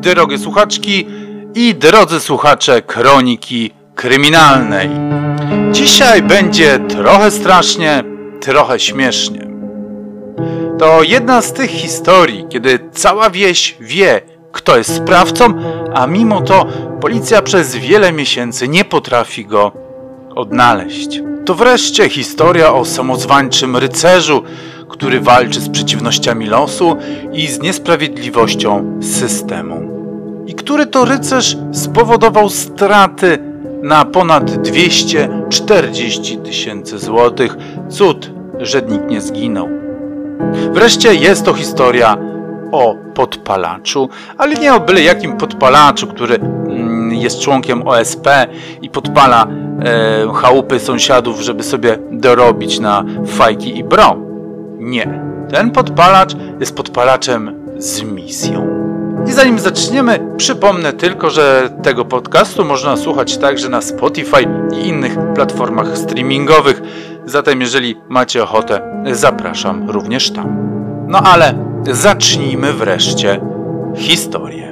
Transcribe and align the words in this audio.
drogie 0.00 0.38
słuchaczki 0.38 1.06
i 1.54 1.74
drodzy 1.74 2.20
słuchacze 2.20 2.82
Kroniki 2.82 3.70
Kryminalnej. 3.94 4.90
Dzisiaj 5.72 6.22
będzie 6.22 6.78
trochę 6.78 7.30
strasznie, 7.30 8.04
trochę 8.40 8.78
śmiesznie. 8.80 9.48
To 10.78 11.02
jedna 11.02 11.42
z 11.42 11.52
tych 11.52 11.70
historii, 11.70 12.46
kiedy 12.48 12.78
cała 12.92 13.30
wieś 13.30 13.76
wie, 13.80 14.20
kto 14.52 14.78
jest 14.78 14.96
sprawcą, 14.96 15.54
a 15.94 16.06
mimo 16.06 16.40
to 16.40 16.66
policja 17.00 17.42
przez 17.42 17.76
wiele 17.76 18.12
miesięcy 18.12 18.68
nie 18.68 18.84
potrafi 18.84 19.46
go 19.46 19.72
odnaleźć. 20.34 21.20
To 21.44 21.54
wreszcie 21.54 22.08
historia 22.08 22.72
o 22.74 22.84
samozwańczym 22.84 23.76
rycerzu, 23.76 24.42
który 24.88 25.20
walczy 25.20 25.60
z 25.60 25.68
przeciwnościami 25.68 26.46
losu 26.46 26.96
i 27.32 27.46
z 27.46 27.60
niesprawiedliwością 27.60 29.00
systemu. 29.02 29.98
I 30.46 30.54
który 30.54 30.86
to 30.86 31.04
rycerz 31.04 31.56
spowodował 31.72 32.48
straty 32.48 33.38
na 33.82 34.04
ponad 34.04 34.50
240 34.50 36.38
tysięcy 36.38 36.98
złotych. 36.98 37.56
Cud, 37.88 38.30
że 38.58 38.82
nikt 38.82 39.10
nie 39.10 39.20
zginął. 39.20 39.68
Wreszcie 40.72 41.14
jest 41.14 41.44
to 41.44 41.54
historia 41.54 42.16
o 42.72 42.96
podpalaczu, 43.14 44.08
ale 44.38 44.54
nie 44.54 44.74
o 44.74 44.80
byle 44.80 45.02
jakim 45.02 45.36
podpalaczu, 45.36 46.06
który 46.06 46.34
mm, 46.34 47.14
jest 47.14 47.40
członkiem 47.40 47.88
OSP 47.88 48.28
i 48.82 48.90
podpala 48.90 49.46
e, 49.46 50.32
chałupy 50.34 50.78
sąsiadów, 50.78 51.40
żeby 51.40 51.62
sobie 51.62 51.98
dorobić 52.10 52.80
na 52.80 53.04
fajki 53.26 53.78
i 53.78 53.84
bro. 53.84 54.27
Nie. 54.78 55.22
Ten 55.50 55.70
podpalacz 55.70 56.36
jest 56.60 56.76
podpalaczem 56.76 57.54
z 57.78 58.02
misją. 58.02 58.78
I 59.26 59.32
zanim 59.32 59.58
zaczniemy, 59.58 60.28
przypomnę 60.36 60.92
tylko, 60.92 61.30
że 61.30 61.70
tego 61.82 62.04
podcastu 62.04 62.64
można 62.64 62.96
słuchać 62.96 63.38
także 63.38 63.68
na 63.68 63.80
Spotify 63.80 64.48
i 64.72 64.88
innych 64.88 65.16
platformach 65.34 65.98
streamingowych. 65.98 66.82
Zatem, 67.26 67.60
jeżeli 67.60 67.96
macie 68.08 68.42
ochotę, 68.42 69.02
zapraszam 69.12 69.90
również 69.90 70.30
tam. 70.30 70.56
No 71.08 71.18
ale 71.18 71.54
zacznijmy 71.90 72.72
wreszcie 72.72 73.40
historię. 73.96 74.67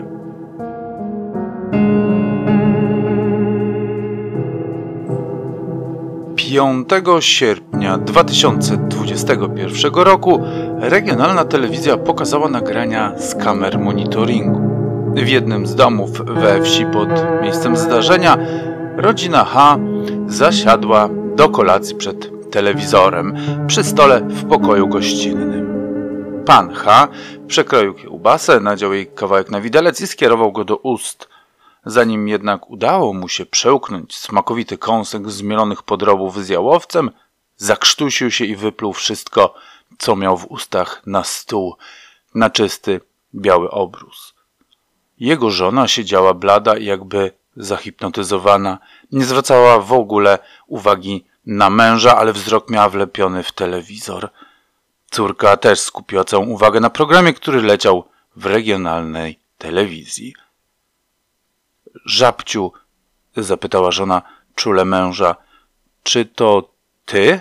5 6.46 6.88
sierpnia 7.20 7.98
2021 7.98 9.94
roku 9.94 10.42
regionalna 10.78 11.44
telewizja 11.44 11.96
pokazała 11.96 12.48
nagrania 12.48 13.18
z 13.18 13.34
kamer 13.34 13.78
monitoringu. 13.78 14.60
W 15.14 15.28
jednym 15.28 15.66
z 15.66 15.74
domów 15.74 16.10
we 16.24 16.62
wsi 16.62 16.86
pod 16.86 17.08
miejscem 17.42 17.76
zdarzenia 17.76 18.38
rodzina 18.96 19.44
H 19.44 19.78
zasiadła 20.26 21.08
do 21.36 21.48
kolacji 21.48 21.96
przed 21.96 22.50
telewizorem 22.50 23.34
przy 23.66 23.84
stole 23.84 24.20
w 24.20 24.44
pokoju 24.44 24.88
gościnnym. 24.88 25.66
Pan 26.44 26.74
H 26.74 27.08
przekroił 27.46 27.94
kiełbasę, 27.94 28.60
nadział 28.60 28.92
jej 28.92 29.06
kawałek 29.06 29.50
na 29.50 29.60
widelec 29.60 30.00
i 30.00 30.06
skierował 30.06 30.52
go 30.52 30.64
do 30.64 30.76
ust– 30.76 31.28
Zanim 31.88 32.28
jednak 32.28 32.70
udało 32.70 33.14
mu 33.14 33.28
się 33.28 33.46
przełknąć 33.46 34.16
smakowity 34.16 34.78
kąsek 34.78 35.30
zmielonych 35.30 35.82
podrobów 35.82 36.44
z 36.44 36.48
jałowcem, 36.48 37.10
zakrztusił 37.56 38.30
się 38.30 38.44
i 38.44 38.56
wypluł 38.56 38.92
wszystko, 38.92 39.54
co 39.98 40.16
miał 40.16 40.36
w 40.36 40.46
ustach 40.46 41.02
na 41.06 41.24
stół, 41.24 41.76
na 42.34 42.50
czysty, 42.50 43.00
biały 43.34 43.70
obrus. 43.70 44.34
Jego 45.18 45.50
żona 45.50 45.88
siedziała 45.88 46.34
blada 46.34 46.76
i 46.76 46.84
jakby 46.84 47.32
zahipnotyzowana, 47.56 48.78
nie 49.12 49.24
zwracała 49.24 49.78
w 49.78 49.92
ogóle 49.92 50.38
uwagi 50.66 51.24
na 51.46 51.70
męża, 51.70 52.16
ale 52.16 52.32
wzrok 52.32 52.70
miała 52.70 52.88
wlepiony 52.88 53.42
w 53.42 53.52
telewizor. 53.52 54.28
Córka 55.10 55.56
też 55.56 55.80
skupiła 55.80 56.24
całą 56.24 56.46
uwagę 56.46 56.80
na 56.80 56.90
programie, 56.90 57.34
który 57.34 57.62
leciał 57.62 58.04
w 58.36 58.46
regionalnej 58.46 59.38
telewizji. 59.58 60.34
Żabciu, 62.04 62.72
zapytała 63.36 63.90
żona 63.90 64.22
czule 64.54 64.84
męża, 64.84 65.36
czy 66.02 66.24
to 66.24 66.70
ty? 67.04 67.40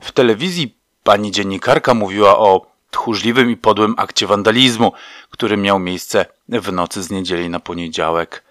W 0.00 0.12
telewizji 0.12 0.76
pani 1.04 1.30
dziennikarka 1.30 1.94
mówiła 1.94 2.38
o 2.38 2.66
tchórzliwym 2.90 3.50
i 3.50 3.56
podłym 3.56 3.94
akcie 3.98 4.26
wandalizmu, 4.26 4.92
który 5.30 5.56
miał 5.56 5.78
miejsce 5.78 6.26
w 6.48 6.72
nocy 6.72 7.02
z 7.02 7.10
niedzieli 7.10 7.50
na 7.50 7.60
poniedziałek. 7.60 8.44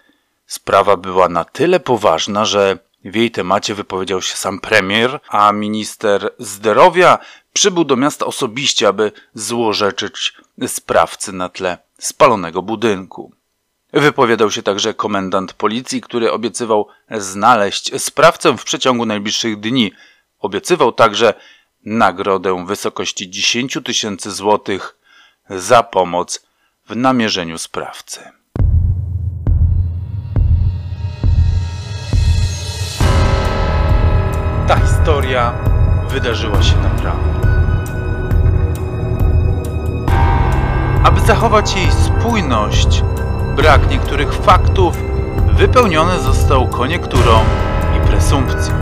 Sprawa 0.48 0.98
była 0.98 1.30
na 1.30 1.46
tyle 1.46 1.80
poważna, 1.80 2.46
że 2.46 2.78
w 3.06 3.16
jej 3.16 3.32
temacie 3.32 3.76
wypowiedział 3.76 4.22
się 4.22 4.36
sam 4.36 4.60
premier, 4.60 5.20
a 5.28 5.52
minister 5.52 6.34
zdrowia 6.40 7.20
przybył 7.54 7.84
do 7.84 7.96
miasta 7.96 8.26
osobiście, 8.26 8.88
aby 8.88 9.12
złorzeczyć 9.34 10.34
sprawcy 10.68 11.34
na 11.34 11.50
tle 11.50 11.78
spalonego 12.00 12.62
budynku. 12.62 13.32
Wypowiadał 13.96 14.52
się 14.52 14.64
także 14.64 14.94
komendant 14.94 15.54
policji, 15.54 16.02
który 16.02 16.32
obiecywał 16.32 16.88
znaleźć 17.12 18.02
sprawcę 18.02 18.58
w 18.58 18.64
przeciągu 18.64 19.06
najbliższych 19.06 19.60
dni. 19.60 19.92
Obiecywał 20.40 20.92
także 20.92 21.34
nagrodę 21.86 22.64
w 22.64 22.68
wysokości 22.68 23.30
10 23.30 23.78
tysięcy 23.86 24.32
złotych 24.32 24.98
za 25.50 25.84
pomoc 25.84 26.46
w 26.90 26.96
namierzeniu 26.96 27.58
sprawcy. 27.58 28.20
Ta 34.68 34.80
historia 34.80 35.54
wydarzyła 36.10 36.64
się 36.64 36.78
naprawdę. 36.78 37.46
Aby 41.04 41.22
zachować 41.22 41.76
jej 41.76 41.92
spójność, 41.92 43.02
brak 43.56 43.90
niektórych 43.90 44.34
faktów 44.34 44.98
wypełniony 45.54 46.20
został 46.20 46.68
koniekturą 46.68 47.40
i 47.98 48.08
presumpcją. 48.08 48.76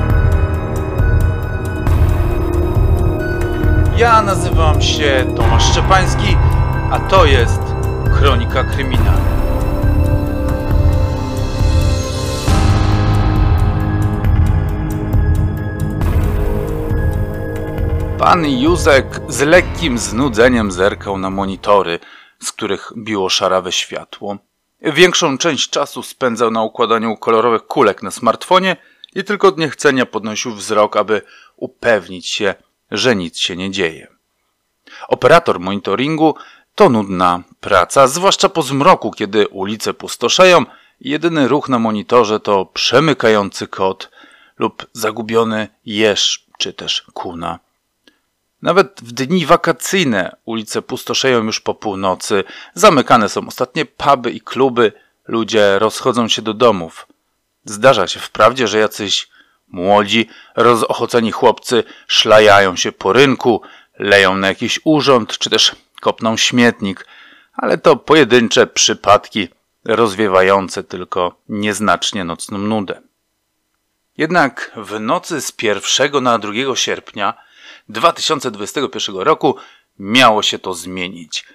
Ja 3.97 4.22
nazywam 4.22 4.81
się 4.81 5.34
Tomasz 5.35 5.72
Szczepański, 5.72 6.38
a 6.91 7.00
to 7.00 7.25
jest 7.25 7.61
Kronika 8.19 8.63
Kryminalna. 8.63 9.34
Pan 18.17 18.45
Józek 18.45 19.22
z 19.28 19.41
lekkim 19.41 19.97
znudzeniem 19.97 20.72
zerkał 20.72 21.17
na 21.17 21.29
monitory, 21.29 22.00
z 22.40 22.51
których 22.51 22.91
biło 22.97 23.29
szarawe 23.29 23.72
światło. 23.72 24.38
Większą 24.84 25.38
część 25.38 25.70
czasu 25.70 26.04
spędzał 26.04 26.52
na 26.52 26.64
układaniu 26.64 27.18
kolorowych 27.18 27.68
kulek 27.68 28.04
na 28.04 28.12
smartfonie 28.12 28.76
i 29.16 29.24
tylko 29.24 29.48
od 29.48 29.58
niechcenia 29.58 30.06
podnosił 30.06 30.54
wzrok, 30.54 30.98
aby 30.98 31.22
upewnić 31.56 32.28
się, 32.28 32.56
że 32.92 33.16
nic 33.16 33.38
się 33.38 33.56
nie 33.56 33.72
dzieje. 33.72 34.08
Operator 35.08 35.60
monitoringu 35.60 36.36
to 36.76 36.90
nudna 36.90 37.44
praca, 37.60 38.08
zwłaszcza 38.08 38.50
po 38.50 38.62
zmroku, 38.62 39.12
kiedy 39.12 39.48
ulice 39.48 39.94
pustoszeją 39.94 40.66
i 41.02 41.10
jedyny 41.10 41.48
ruch 41.48 41.70
na 41.70 41.80
monitorze 41.80 42.40
to 42.40 42.66
przemykający 42.66 43.68
kot 43.68 44.12
lub 44.60 44.86
zagubiony 44.94 45.68
jeż 45.86 46.46
czy 46.58 46.74
też 46.74 47.04
kuna. 47.14 47.60
Nawet 48.63 49.01
w 49.03 49.12
dni 49.12 49.46
wakacyjne 49.46 50.35
ulice 50.46 50.81
pustoszeją 50.81 51.44
już 51.44 51.59
po 51.59 51.75
północy, 51.75 52.44
zamykane 52.74 53.29
są 53.29 53.47
ostatnie 53.47 53.85
puby 53.85 54.32
i 54.32 54.41
kluby, 54.41 54.91
ludzie 55.28 55.79
rozchodzą 55.79 56.28
się 56.28 56.41
do 56.41 56.53
domów. 56.53 57.08
Zdarza 57.66 58.08
się 58.08 58.20
wprawdzie, 58.20 58.67
że 58.67 58.79
jacyś 58.79 59.28
młodzi, 59.67 60.29
rozochoceni 60.55 61.32
chłopcy 61.32 61.84
szlajają 62.08 62.76
się 62.76 62.91
po 62.91 63.14
rynku, 63.14 63.61
leją 63.99 64.35
na 64.35 64.47
jakiś 64.47 64.79
urząd, 64.84 65.38
czy 65.38 65.49
też 65.49 65.76
kopną 66.02 66.38
śmietnik, 66.38 67.08
ale 67.53 67.78
to 67.78 67.96
pojedyncze 67.96 68.67
przypadki 68.67 69.47
rozwiewające 69.85 70.84
tylko 70.84 71.35
nieznacznie 71.49 72.23
nocną 72.23 72.58
nudę. 72.58 73.02
Jednak 74.17 74.72
w 74.76 74.99
nocy 74.99 75.41
z 75.41 75.53
1 75.61 76.23
na 76.23 76.40
2 76.40 76.76
sierpnia 76.76 77.34
2021 77.90 79.16
roku 79.16 79.56
miało 80.00 80.44
się 80.44 80.59
to 80.59 80.74
zmienić. 80.74 81.46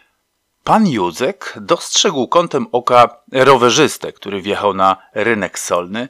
Pan 0.65 0.87
Józek 0.87 1.55
dostrzegł 1.61 2.29
kątem 2.29 2.67
oka 2.73 3.21
rowerzystę, 3.33 4.13
który 4.13 4.43
wjechał 4.43 4.75
na 4.75 4.97
rynek 5.15 5.59
solny. 5.59 6.09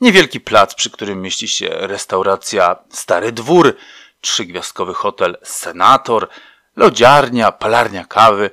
Niewielki 0.00 0.40
plac, 0.40 0.74
przy 0.74 0.90
którym 0.90 1.22
mieści 1.22 1.48
się 1.48 1.68
restauracja 1.70 2.76
Stary 2.88 3.32
Dwór, 3.32 3.76
trzygwiazdkowy 4.20 4.94
hotel 4.94 5.36
Senator, 5.42 6.28
lodziarnia, 6.76 7.52
palarnia 7.52 8.04
kawy. 8.04 8.50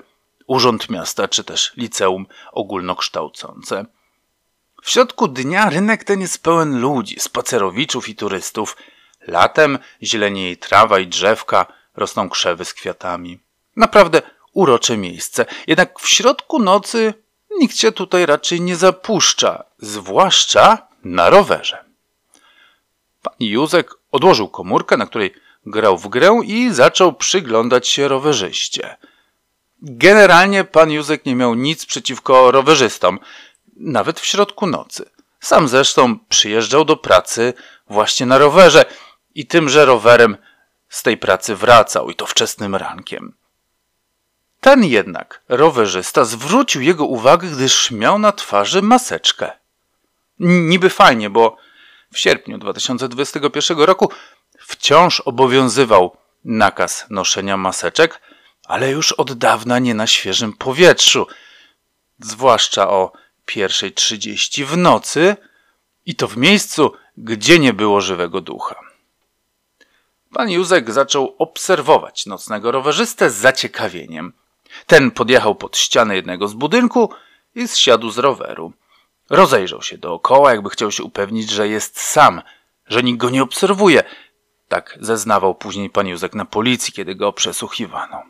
urząd 0.48 0.90
miasta 0.90 1.28
czy 1.28 1.44
też 1.44 1.74
liceum 1.78 2.26
ogólnokształcące. 2.52 3.86
W 4.84 4.90
środku 4.90 5.28
dnia 5.28 5.70
rynek 5.70 6.04
ten 6.04 6.22
jest 6.22 6.44
pełen 6.44 6.82
ludzi, 6.82 7.20
spacerowiczów 7.20 8.10
i 8.10 8.16
turystów. 8.16 8.78
Latem 9.28 9.80
zielenieje 10.04 10.58
trawa 10.58 11.00
i 11.00 11.08
drzewka, 11.08 11.66
rosną 11.96 12.30
krzewy 12.30 12.66
z 12.66 12.74
kwiatami. 12.74 13.40
Naprawdę 13.76 14.22
urocze 14.54 14.98
miejsce. 14.98 15.46
Jednak 15.68 16.00
w 16.00 16.10
środku 16.10 16.60
nocy 16.60 17.14
nikt 17.60 17.78
się 17.78 17.92
tutaj 17.92 18.26
raczej 18.26 18.62
nie 18.62 18.76
zapuszcza, 18.76 19.64
zwłaszcza 19.80 20.88
na 21.04 21.30
rowerze. 21.30 21.86
Pan 23.22 23.34
Józek 23.40 23.94
odłożył 24.12 24.48
komórkę, 24.48 24.98
na 24.98 25.06
której 25.06 25.34
grał 25.66 25.98
w 25.98 26.08
grę 26.08 26.40
i 26.44 26.74
zaczął 26.74 27.14
przyglądać 27.14 27.88
się 27.88 28.08
rowerzyście. 28.08 28.98
Generalnie 29.82 30.64
pan 30.64 30.92
Józek 30.92 31.26
nie 31.26 31.36
miał 31.36 31.56
nic 31.56 31.86
przeciwko 31.86 32.52
rowerzystom, 32.52 33.20
nawet 33.76 34.20
w 34.20 34.26
środku 34.26 34.68
nocy. 34.68 35.10
Sam 35.40 35.68
zresztą 35.68 36.20
przyjeżdżał 36.30 36.86
do 36.86 36.98
pracy 36.98 37.54
właśnie 37.90 38.26
na 38.26 38.38
rowerze 38.38 38.86
i 39.38 39.46
tymże 39.46 39.86
rowerem 39.86 40.38
z 40.90 41.04
tej 41.04 41.18
pracy 41.18 41.56
wracał 41.56 42.10
i 42.10 42.16
to 42.16 42.26
wczesnym 42.26 42.76
rankiem. 42.76 43.34
Ten 44.62 44.84
jednak 44.84 45.42
rowerzysta 45.50 46.26
zwrócił 46.26 46.82
jego 46.82 47.06
uwagę, 47.06 47.48
gdyż 47.48 47.92
miał 47.92 48.20
na 48.20 48.32
twarzy 48.32 48.82
maseczkę. 48.82 49.52
Niby 50.40 50.90
fajnie, 50.90 51.30
bo 51.30 51.58
w 52.14 52.20
sierpniu 52.20 52.58
2021 52.58 53.80
roku 53.80 54.12
wciąż 54.60 55.20
obowiązywał 55.20 56.18
nakaz 56.46 57.06
noszenia 57.10 57.58
maseczek, 57.58 58.22
ale 58.66 58.92
już 58.92 59.12
od 59.12 59.34
dawna 59.34 59.80
nie 59.80 59.94
na 59.94 60.08
świeżym 60.08 60.54
powietrzu, 60.54 61.28
zwłaszcza 62.20 62.90
o 62.90 63.12
1.30 63.48 64.64
w 64.66 64.78
nocy 64.78 65.36
i 66.06 66.16
to 66.16 66.28
w 66.28 66.38
miejscu, 66.38 66.94
gdzie 67.18 67.60
nie 67.60 67.74
było 67.74 68.02
żywego 68.02 68.42
ducha. 68.42 68.87
Pan 70.34 70.50
Józek 70.50 70.92
zaczął 70.92 71.36
obserwować 71.38 72.26
nocnego 72.26 72.72
rowerzystę 72.72 73.30
z 73.30 73.36
zaciekawieniem. 73.36 74.34
Ten 74.88 75.12
podjechał 75.12 75.56
pod 75.56 75.78
ścianę 75.78 76.16
jednego 76.16 76.48
z 76.48 76.54
budynku 76.54 77.10
i 77.56 77.68
zsiadł 77.68 78.10
z 78.10 78.18
roweru. 78.18 78.74
Rozejrzał 79.30 79.82
się 79.82 79.98
dookoła, 79.98 80.52
jakby 80.52 80.70
chciał 80.70 80.92
się 80.92 81.04
upewnić, 81.04 81.50
że 81.50 81.68
jest 81.68 82.00
sam, 82.02 82.42
że 82.88 83.04
nikt 83.04 83.20
go 83.20 83.30
nie 83.30 83.44
obserwuje. 83.44 84.04
Tak 84.68 84.98
zeznawał 85.02 85.56
później 85.56 85.90
pan 85.90 86.08
Józek 86.08 86.34
na 86.34 86.46
policji, 86.46 86.94
kiedy 86.94 87.16
go 87.16 87.34
przesłuchiwano. 87.34 88.24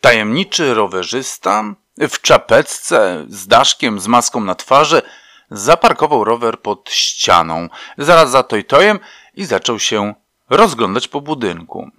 Tajemniczy 0.00 0.74
rowerzysta 0.74 1.74
w 1.98 2.20
czapeczce, 2.20 3.24
z 3.28 3.46
daszkiem, 3.46 4.00
z 4.00 4.06
maską 4.06 4.40
na 4.40 4.54
twarzy, 4.54 5.02
zaparkował 5.50 6.24
rower 6.24 6.60
pod 6.60 6.90
ścianą, 6.90 7.68
zaraz 7.98 8.30
za 8.30 8.42
tojtojem 8.42 8.98
i 9.34 9.44
zaczął 9.44 9.78
się 9.78 10.14
rozglądać 10.56 11.08
po 11.08 11.20
budynku. 11.20 11.90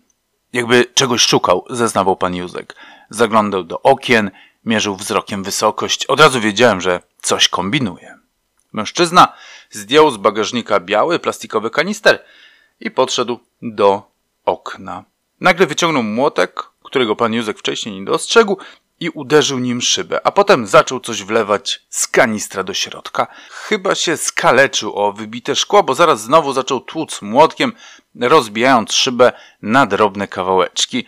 Jakby 0.54 0.86
czegoś 0.94 1.22
szukał, 1.22 1.66
zeznawał 1.70 2.16
pan 2.16 2.36
Józek. 2.36 2.76
Zaglądał 3.10 3.64
do 3.64 3.82
okien, 3.82 4.32
mierzył 4.66 4.96
wzrokiem 4.96 5.44
wysokość. 5.44 6.06
Od 6.06 6.20
razu 6.20 6.42
wiedziałem, 6.42 6.82
że 6.82 7.02
coś 7.22 7.50
kombinuje. 7.50 8.18
Mężczyzna 8.74 9.34
zdjął 9.70 10.12
z 10.12 10.18
bagażnika 10.18 10.80
biały 10.80 11.20
plastikowy 11.20 11.70
kanister 11.70 12.24
i 12.80 12.92
podszedł 12.92 13.40
do 13.62 14.12
okna. 14.46 15.04
Nagle 15.42 15.68
wyciągnął 15.68 16.04
młotek, 16.04 16.64
którego 16.84 17.16
pan 17.16 17.34
Józek 17.34 17.60
wcześniej 17.60 18.00
nie 18.00 18.06
dostrzegł 18.06 18.58
i 19.00 19.10
uderzył 19.10 19.60
nim 19.60 19.82
szybę, 19.82 20.28
a 20.28 20.32
potem 20.32 20.68
zaczął 20.68 21.00
coś 21.00 21.24
wlewać 21.24 21.82
z 21.90 22.08
kanistra 22.08 22.64
do 22.64 22.74
środka. 22.74 23.28
Chyba 23.50 23.96
się 23.96 24.18
skaleczył 24.18 24.96
o 24.96 25.14
wybite 25.14 25.56
szkło, 25.56 25.84
bo 25.84 25.96
zaraz 25.96 26.22
znowu 26.22 26.54
zaczął 26.54 26.80
tłuc 26.80 27.22
młotkiem, 27.22 27.74
rozbijając 28.22 28.94
szybę 28.94 29.32
na 29.62 29.86
drobne 29.86 30.28
kawałeczki. 30.28 31.06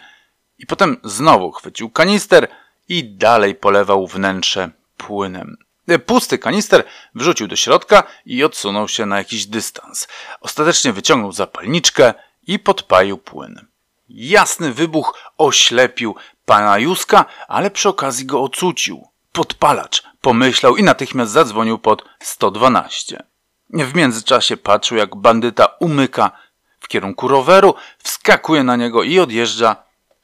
I 0.58 0.66
potem 0.66 0.98
znowu 1.04 1.52
chwycił 1.52 1.90
kanister 1.90 2.48
i 2.90 3.04
dalej 3.04 3.56
polewał 3.56 4.08
wnętrze 4.08 4.70
płynem. 4.98 5.58
Pusty 6.06 6.38
kanister 6.38 6.84
wrzucił 7.16 7.48
do 7.48 7.56
środka 7.56 8.04
i 8.26 8.44
odsunął 8.44 8.88
się 8.88 9.06
na 9.06 9.18
jakiś 9.18 9.46
dystans. 9.46 10.08
Ostatecznie 10.42 10.94
wyciągnął 10.94 11.32
zapalniczkę 11.32 12.14
i 12.48 12.60
podpalił 12.60 13.18
płyn. 13.18 13.68
Jasny 14.10 14.74
wybuch 14.74 15.20
oślepił 15.38 16.16
pana 16.46 16.78
Józka, 16.78 17.26
ale 17.48 17.72
przy 17.72 17.90
okazji 17.90 18.26
go 18.26 18.42
ocucił. 18.42 19.08
Podpalacz, 19.32 20.04
pomyślał 20.22 20.78
i 20.78 20.84
natychmiast 20.84 21.32
zadzwonił 21.32 21.80
pod 21.80 22.06
112. 22.20 23.24
W 23.70 23.96
międzyczasie 23.96 24.58
patrzył, 24.58 24.98
jak 24.98 25.16
bandyta 25.16 25.66
umyka 25.80 26.32
w 26.80 26.88
kierunku 26.88 27.28
roweru, 27.28 27.74
wskakuje 27.98 28.64
na 28.64 28.76
niego 28.76 29.04
i 29.04 29.20
odjeżdża 29.20 29.76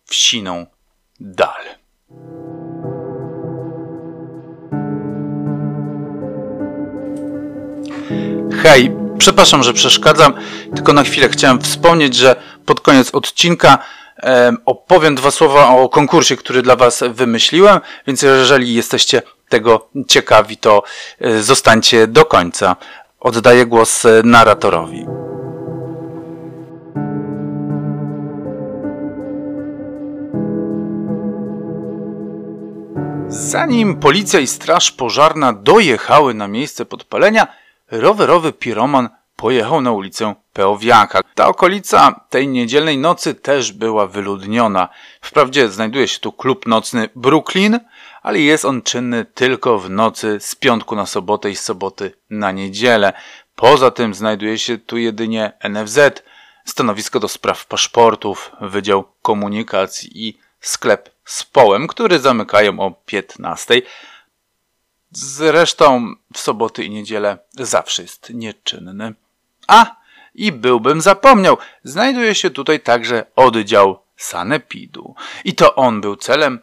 w 0.06 0.16
siną 0.16 0.66
dal. 1.20 1.64
Hej, 8.64 9.03
przepraszam, 9.24 9.64
że 9.64 9.74
przeszkadzam, 9.74 10.34
tylko 10.76 10.94
na 10.94 11.04
chwilę 11.04 11.30
chciałem 11.30 11.62
wspomnieć, 11.62 12.16
że 12.16 12.36
pod 12.66 12.82
koniec 12.82 13.16
odcinka 13.16 13.78
opowiem 14.66 15.16
dwa 15.16 15.32
słowa 15.32 15.68
o 15.68 15.90
konkursie, 15.90 16.36
który 16.36 16.62
dla 16.62 16.76
Was 16.76 17.04
wymyśliłem, 17.10 17.80
więc 18.08 18.22
jeżeli 18.22 18.74
jesteście 18.74 19.22
tego 19.50 19.90
ciekawi, 20.08 20.58
to 20.58 20.84
e, 21.22 21.42
zostańcie 21.42 22.08
do 22.08 22.26
końca. 22.26 22.76
Oddaję 23.20 23.66
głos 23.66 24.06
e, 24.06 24.22
narratorowi. 24.24 25.06
Zanim 33.28 33.96
policja 33.96 34.40
i 34.40 34.48
straż 34.48 34.92
pożarna 34.92 35.54
dojechały 35.54 36.34
na 36.34 36.48
miejsce 36.48 36.86
podpalenia, 36.86 37.63
rowerowy 38.00 38.54
piroman 38.54 39.10
pojechał 39.36 39.82
na 39.82 39.92
ulicę 39.92 40.36
Peowiaka. 40.54 41.22
Ta 41.36 41.48
okolica 41.48 42.26
tej 42.30 42.48
niedzielnej 42.48 42.98
nocy 42.98 43.36
też 43.36 43.72
była 43.72 44.08
wyludniona. 44.08 44.90
Wprawdzie 45.22 45.70
znajduje 45.70 46.08
się 46.08 46.20
tu 46.20 46.32
klub 46.32 46.68
nocny 46.68 47.10
Brooklyn, 47.16 47.80
ale 48.22 48.40
jest 48.40 48.66
on 48.66 48.82
czynny 48.82 49.26
tylko 49.26 49.80
w 49.80 49.90
nocy 49.90 50.38
z 50.40 50.56
piątku 50.56 50.96
na 50.96 51.06
sobotę 51.06 51.52
i 51.52 51.56
z 51.56 51.64
soboty 51.64 52.14
na 52.30 52.52
niedzielę. 52.52 53.14
Poza 53.56 53.92
tym 53.92 54.14
znajduje 54.14 54.58
się 54.58 54.78
tu 54.78 54.98
jedynie 54.98 55.52
NFZ, 55.70 56.00
stanowisko 56.66 57.20
do 57.20 57.28
spraw 57.28 57.66
paszportów, 57.66 58.52
Wydział 58.62 59.04
Komunikacji 59.22 60.28
i 60.28 60.38
sklep 60.60 61.10
z 61.26 61.44
połem, 61.44 61.88
który 61.88 62.20
zamykają 62.20 62.80
o 62.80 62.92
15. 63.06 63.82
Zresztą 65.14 66.16
w 66.34 66.40
soboty 66.40 66.84
i 66.84 66.90
niedzielę 66.90 67.38
zawsze 67.54 68.02
jest 68.02 68.30
nieczynny. 68.30 69.14
A, 69.68 69.96
i 70.36 70.52
byłbym 70.52 71.02
zapomniał, 71.02 71.58
znajduje 71.84 72.36
się 72.36 72.50
tutaj 72.50 72.80
także 72.80 73.26
oddział 73.36 74.00
sanepidu. 74.18 75.16
I 75.46 75.56
to 75.56 75.76
on 75.76 76.02
był 76.02 76.16
celem 76.16 76.60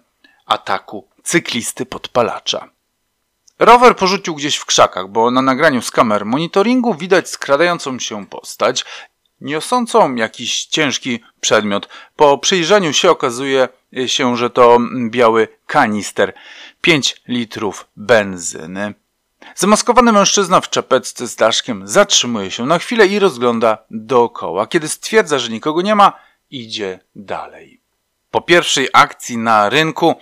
ataku 0.46 1.08
cyklisty 1.22 1.86
podpalacza. 1.86 2.68
Rower 3.58 3.96
porzucił 3.96 4.34
gdzieś 4.34 4.56
w 4.56 4.66
krzakach, 4.66 5.08
bo 5.08 5.30
na 5.30 5.42
nagraniu 5.42 5.82
z 5.82 5.90
kamer 5.90 6.26
monitoringu 6.26 6.94
widać 6.94 7.30
skradającą 7.30 7.98
się 7.98 8.26
postać, 8.26 8.84
niosącą 9.40 10.14
jakiś 10.14 10.64
ciężki 10.64 11.20
przedmiot. 11.40 11.88
Po 12.16 12.38
przyjrzeniu 12.38 12.92
się 12.92 13.10
okazuje 13.10 13.68
się, 14.06 14.36
że 14.36 14.50
to 14.50 14.78
biały 15.08 15.48
kanister, 15.66 16.34
5 16.80 17.22
litrów 17.28 17.88
benzyny. 17.96 18.94
Zamaskowany 19.54 20.12
mężczyzna 20.12 20.60
w 20.60 20.70
czapeczce 20.70 21.26
z 21.26 21.36
daszkiem 21.36 21.88
zatrzymuje 21.88 22.50
się 22.50 22.66
na 22.66 22.78
chwilę 22.78 23.06
i 23.06 23.18
rozgląda 23.18 23.78
dookoła. 23.90 24.66
Kiedy 24.66 24.88
stwierdza, 24.88 25.38
że 25.38 25.48
nikogo 25.48 25.82
nie 25.82 25.94
ma, 25.94 26.12
idzie 26.50 27.00
dalej. 27.16 27.80
Po 28.30 28.40
pierwszej 28.40 28.88
akcji 28.92 29.38
na 29.38 29.68
rynku 29.68 30.14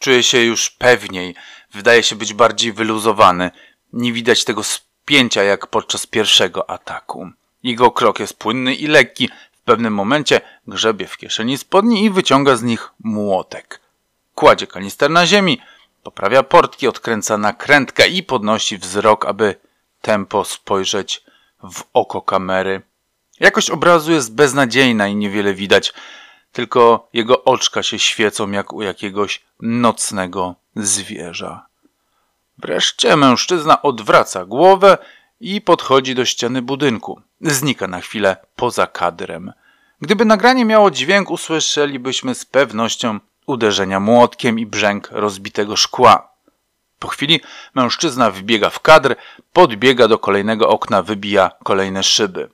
czuje 0.00 0.22
się 0.22 0.38
już 0.38 0.70
pewniej, 0.70 1.34
wydaje 1.72 2.02
się 2.02 2.16
być 2.16 2.34
bardziej 2.34 2.72
wyluzowany. 2.72 3.50
Nie 3.92 4.12
widać 4.12 4.44
tego 4.44 4.62
spięcia 4.62 5.42
jak 5.42 5.66
podczas 5.66 6.06
pierwszego 6.06 6.70
ataku. 6.70 7.30
Jego 7.62 7.90
krok 7.90 8.20
jest 8.20 8.38
płynny 8.38 8.74
i 8.74 8.86
lekki. 8.86 9.30
W 9.52 9.60
pewnym 9.60 9.94
momencie 9.94 10.40
grzebie 10.66 11.06
w 11.06 11.16
kieszeni 11.16 11.58
spodni 11.58 12.04
i 12.04 12.10
wyciąga 12.10 12.56
z 12.56 12.62
nich 12.62 12.90
młotek. 13.00 13.80
Kładzie 14.34 14.66
kanister 14.66 15.10
na 15.10 15.26
ziemi, 15.26 15.60
Poprawia 16.06 16.42
portki, 16.42 16.88
odkręca 16.88 17.38
nakrętkę 17.38 18.08
i 18.08 18.22
podnosi 18.22 18.78
wzrok, 18.78 19.26
aby 19.26 19.54
tempo 20.00 20.44
spojrzeć 20.44 21.24
w 21.62 21.82
oko 21.92 22.22
kamery. 22.22 22.82
Jakość 23.40 23.70
obrazu 23.70 24.12
jest 24.12 24.34
beznadziejna 24.34 25.08
i 25.08 25.16
niewiele 25.16 25.54
widać, 25.54 25.94
tylko 26.52 27.08
jego 27.12 27.44
oczka 27.44 27.82
się 27.82 27.98
świecą 27.98 28.50
jak 28.50 28.72
u 28.72 28.82
jakiegoś 28.82 29.44
nocnego 29.60 30.54
zwierza. 30.76 31.66
Wreszcie 32.58 33.16
mężczyzna 33.16 33.82
odwraca 33.82 34.44
głowę 34.44 34.98
i 35.40 35.60
podchodzi 35.60 36.14
do 36.14 36.24
ściany 36.24 36.62
budynku. 36.62 37.20
Znika 37.40 37.86
na 37.86 38.00
chwilę 38.00 38.36
poza 38.56 38.86
kadrem. 38.86 39.52
Gdyby 40.00 40.24
nagranie 40.24 40.64
miało 40.64 40.90
dźwięk, 40.90 41.30
usłyszelibyśmy 41.30 42.34
z 42.34 42.44
pewnością 42.44 43.20
uderzenia 43.46 44.00
młotkiem 44.00 44.58
i 44.58 44.66
brzęk 44.66 45.08
rozbitego 45.10 45.76
szkła. 45.76 46.32
Po 46.98 47.08
chwili 47.08 47.40
mężczyzna 47.74 48.30
wbiega 48.30 48.70
w 48.70 48.80
kadr, 48.80 49.16
podbiega 49.52 50.08
do 50.08 50.18
kolejnego 50.18 50.68
okna, 50.68 51.02
wybija 51.02 51.50
kolejne 51.64 52.02
szyby. 52.02 52.50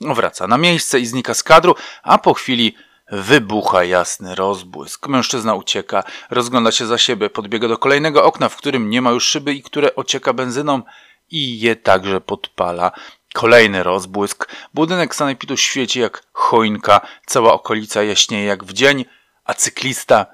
Wraca 0.00 0.46
na 0.46 0.58
miejsce 0.58 1.00
i 1.00 1.06
znika 1.06 1.34
z 1.34 1.42
kadru, 1.42 1.74
a 2.02 2.18
po 2.18 2.34
chwili 2.34 2.74
wybucha 3.12 3.84
jasny 3.84 4.34
rozbłysk. 4.34 5.08
Mężczyzna 5.08 5.54
ucieka, 5.54 6.04
rozgląda 6.30 6.72
się 6.72 6.86
za 6.86 6.98
siebie, 6.98 7.30
podbiega 7.30 7.68
do 7.68 7.78
kolejnego 7.78 8.24
okna, 8.24 8.48
w 8.48 8.56
którym 8.56 8.90
nie 8.90 9.02
ma 9.02 9.10
już 9.10 9.24
szyby 9.24 9.54
i 9.54 9.62
które 9.62 9.94
ocieka 9.94 10.32
benzyną 10.32 10.82
i 11.30 11.60
je 11.60 11.76
także 11.76 12.20
podpala. 12.20 12.92
Kolejny 13.34 13.82
rozbłysk. 13.82 14.48
Budynek 14.74 15.14
sanepidu 15.14 15.56
świeci 15.56 16.00
jak 16.00 16.22
choinka, 16.32 17.00
cała 17.26 17.52
okolica 17.52 18.02
jaśnieje 18.02 18.44
jak 18.44 18.64
w 18.64 18.72
dzień, 18.72 19.04
a 19.48 19.54
cyklista 19.54 20.26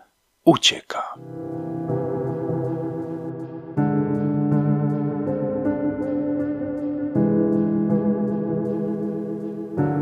ucieka. 0.45 1.15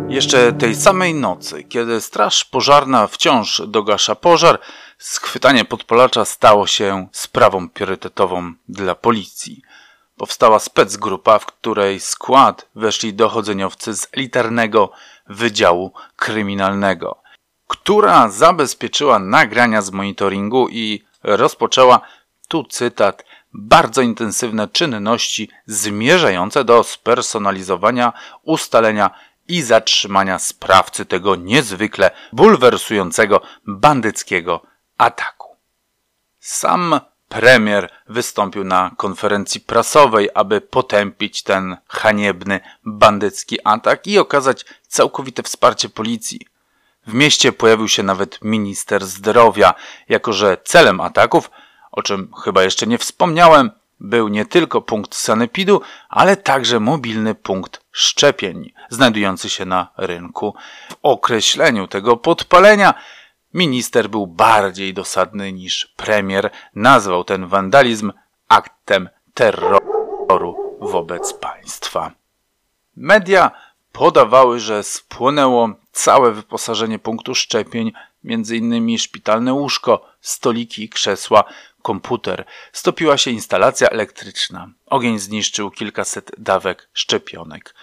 Jeszcze 0.08 0.52
tej 0.52 0.76
samej 0.76 1.14
nocy, 1.14 1.64
kiedy 1.64 2.00
straż 2.00 2.44
pożarna 2.44 3.06
wciąż 3.06 3.62
dogasza 3.66 4.14
pożar, 4.14 4.58
schwytanie 4.98 5.64
podpalacza 5.64 6.24
stało 6.24 6.66
się 6.66 7.08
sprawą 7.12 7.68
priorytetową 7.68 8.52
dla 8.68 8.94
policji. 8.94 9.62
Powstała 10.16 10.58
specgrupa, 10.58 11.38
w 11.38 11.46
której 11.46 12.00
skład 12.00 12.68
weszli 12.74 13.14
dochodzeniowcy 13.14 13.94
z 13.94 14.08
elitarnego 14.12 14.90
Wydziału 15.26 15.92
Kryminalnego, 16.16 17.21
która 17.82 18.28
zabezpieczyła 18.28 19.18
nagrania 19.18 19.82
z 19.82 19.90
monitoringu 19.90 20.68
i 20.68 21.04
rozpoczęła, 21.22 22.00
tu 22.48 22.64
cytat, 22.64 23.24
bardzo 23.52 24.02
intensywne 24.02 24.68
czynności 24.68 25.50
zmierzające 25.66 26.64
do 26.64 26.84
spersonalizowania, 26.84 28.12
ustalenia 28.42 29.10
i 29.48 29.62
zatrzymania 29.62 30.38
sprawcy 30.38 31.06
tego 31.06 31.36
niezwykle 31.36 32.10
bulwersującego 32.32 33.40
bandyckiego 33.66 34.62
ataku. 34.98 35.56
Sam 36.40 37.00
premier 37.28 37.90
wystąpił 38.08 38.64
na 38.64 38.90
konferencji 38.96 39.60
prasowej, 39.60 40.28
aby 40.34 40.60
potępić 40.60 41.42
ten 41.42 41.76
haniebny 41.88 42.60
bandycki 42.84 43.58
atak 43.64 44.06
i 44.06 44.18
okazać 44.18 44.64
całkowite 44.88 45.42
wsparcie 45.42 45.88
policji. 45.88 46.51
W 47.06 47.14
mieście 47.14 47.52
pojawił 47.52 47.88
się 47.88 48.02
nawet 48.02 48.38
minister 48.42 49.06
zdrowia, 49.06 49.74
jako 50.08 50.32
że 50.32 50.56
celem 50.64 51.00
ataków, 51.00 51.50
o 51.92 52.02
czym 52.02 52.32
chyba 52.44 52.62
jeszcze 52.62 52.86
nie 52.86 52.98
wspomniałem, 52.98 53.70
był 54.00 54.28
nie 54.28 54.46
tylko 54.46 54.80
punkt 54.80 55.14
sanepidu, 55.14 55.80
ale 56.08 56.36
także 56.36 56.80
mobilny 56.80 57.34
punkt 57.34 57.84
szczepień, 57.92 58.72
znajdujący 58.90 59.50
się 59.50 59.64
na 59.64 59.88
rynku. 59.96 60.54
W 60.90 60.96
określeniu 61.02 61.88
tego 61.88 62.16
podpalenia 62.16 62.94
minister 63.54 64.10
był 64.10 64.26
bardziej 64.26 64.94
dosadny 64.94 65.52
niż 65.52 65.94
premier. 65.96 66.50
Nazwał 66.74 67.24
ten 67.24 67.46
wandalizm 67.46 68.12
aktem 68.48 69.08
terroru 69.34 70.78
wobec 70.80 71.32
państwa. 71.32 72.10
Media 72.96 73.50
podawały, 73.92 74.60
że 74.60 74.82
spłonęło 74.82 75.68
całe 75.92 76.32
wyposażenie 76.32 76.98
punktu 76.98 77.34
szczepień, 77.34 77.92
m.in. 78.24 78.98
szpitalne 78.98 79.52
łóżko, 79.52 80.08
stoliki 80.20 80.88
krzesła, 80.88 81.44
komputer. 81.82 82.44
Stopiła 82.72 83.18
się 83.18 83.30
instalacja 83.30 83.88
elektryczna. 83.88 84.68
Ogień 84.86 85.18
zniszczył 85.18 85.70
kilkaset 85.70 86.30
dawek 86.38 86.88
szczepionek. 86.92 87.74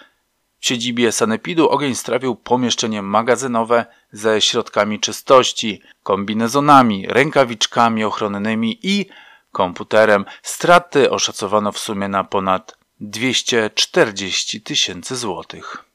W 0.60 0.66
siedzibie 0.66 1.12
Sanepidu 1.12 1.68
ogień 1.68 1.94
strawił 1.94 2.36
pomieszczenie 2.36 3.02
magazynowe 3.02 3.86
ze 4.12 4.40
środkami 4.40 5.00
czystości, 5.00 5.82
kombinezonami, 6.02 7.06
rękawiczkami 7.06 8.04
ochronnymi 8.04 8.78
i 8.82 9.06
komputerem. 9.52 10.24
Straty 10.42 11.10
oszacowano 11.10 11.72
w 11.72 11.78
sumie 11.78 12.08
na 12.08 12.24
ponad 12.24 12.78
240 13.00 14.60
tysięcy 14.60 15.16
złotych. 15.16 15.89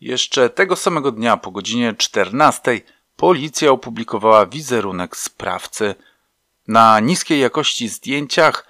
Jeszcze 0.00 0.50
tego 0.50 0.76
samego 0.76 1.12
dnia 1.12 1.36
po 1.36 1.50
godzinie 1.50 1.94
14 1.94 2.80
policja 3.16 3.70
opublikowała 3.70 4.46
wizerunek 4.46 5.16
sprawcy. 5.16 5.94
Na 6.68 7.00
niskiej 7.00 7.40
jakości 7.40 7.88
zdjęciach, 7.88 8.68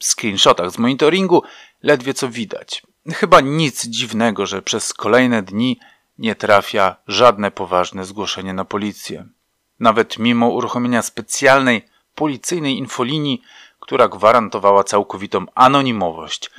screenshotach 0.00 0.70
z 0.70 0.78
monitoringu 0.78 1.42
ledwie 1.82 2.14
co 2.14 2.28
widać. 2.28 2.82
Chyba 3.14 3.40
nic 3.40 3.86
dziwnego, 3.86 4.46
że 4.46 4.62
przez 4.62 4.94
kolejne 4.94 5.42
dni 5.42 5.78
nie 6.18 6.34
trafia 6.34 6.96
żadne 7.08 7.50
poważne 7.50 8.04
zgłoszenie 8.04 8.54
na 8.54 8.64
policję. 8.64 9.26
Nawet 9.80 10.18
mimo 10.18 10.48
uruchomienia 10.48 11.02
specjalnej 11.02 11.84
policyjnej 12.14 12.78
infolinii, 12.78 13.42
która 13.80 14.08
gwarantowała 14.08 14.84
całkowitą 14.84 15.46
anonimowość 15.54 16.50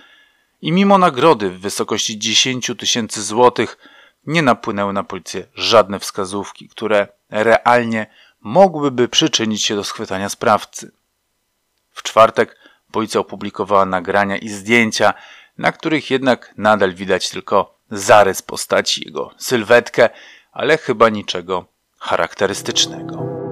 i 0.61 0.71
mimo 0.71 0.97
nagrody 0.97 1.49
w 1.49 1.59
wysokości 1.59 2.19
10 2.19 2.71
tysięcy 2.77 3.23
złotych 3.23 3.77
nie 4.25 4.41
napłynęły 4.41 4.93
na 4.93 5.03
policję 5.03 5.47
żadne 5.55 5.99
wskazówki, 5.99 6.69
które 6.69 7.07
realnie 7.29 8.07
mogłyby 8.41 9.07
przyczynić 9.07 9.63
się 9.65 9.75
do 9.75 9.83
schwytania 9.83 10.29
sprawcy. 10.29 10.91
W 11.91 12.03
czwartek 12.03 12.57
policja 12.91 13.19
opublikowała 13.19 13.85
nagrania 13.85 14.37
i 14.37 14.49
zdjęcia, 14.49 15.13
na 15.57 15.71
których 15.71 16.11
jednak 16.11 16.53
nadal 16.57 16.93
widać 16.93 17.29
tylko 17.29 17.77
zarys 17.91 18.41
postaci, 18.41 19.05
jego 19.05 19.31
sylwetkę, 19.37 20.09
ale 20.51 20.77
chyba 20.77 21.09
niczego 21.09 21.65
charakterystycznego. 21.99 23.42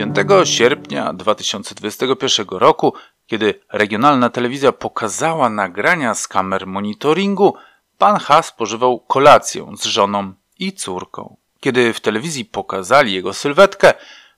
5 0.00 0.48
sierpnia 0.48 1.12
2021 1.12 2.46
roku, 2.50 2.94
kiedy 3.26 3.60
regionalna 3.72 4.30
telewizja 4.30 4.72
pokazała 4.72 5.50
nagrania 5.50 6.14
z 6.14 6.28
kamer 6.28 6.66
monitoringu, 6.66 7.54
pan 7.98 8.18
H. 8.18 8.42
spożywał 8.42 9.00
kolację 9.00 9.72
z 9.80 9.84
żoną 9.84 10.32
i 10.58 10.72
córką. 10.72 11.36
Kiedy 11.60 11.92
w 11.92 12.00
telewizji 12.00 12.44
pokazali 12.44 13.12
jego 13.12 13.34
sylwetkę, 13.34 13.94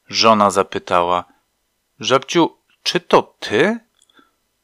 żona 0.08 0.50
zapytała: 0.50 1.24
Żabciu, 2.00 2.56
czy 2.82 3.00
to 3.00 3.34
ty? 3.40 3.78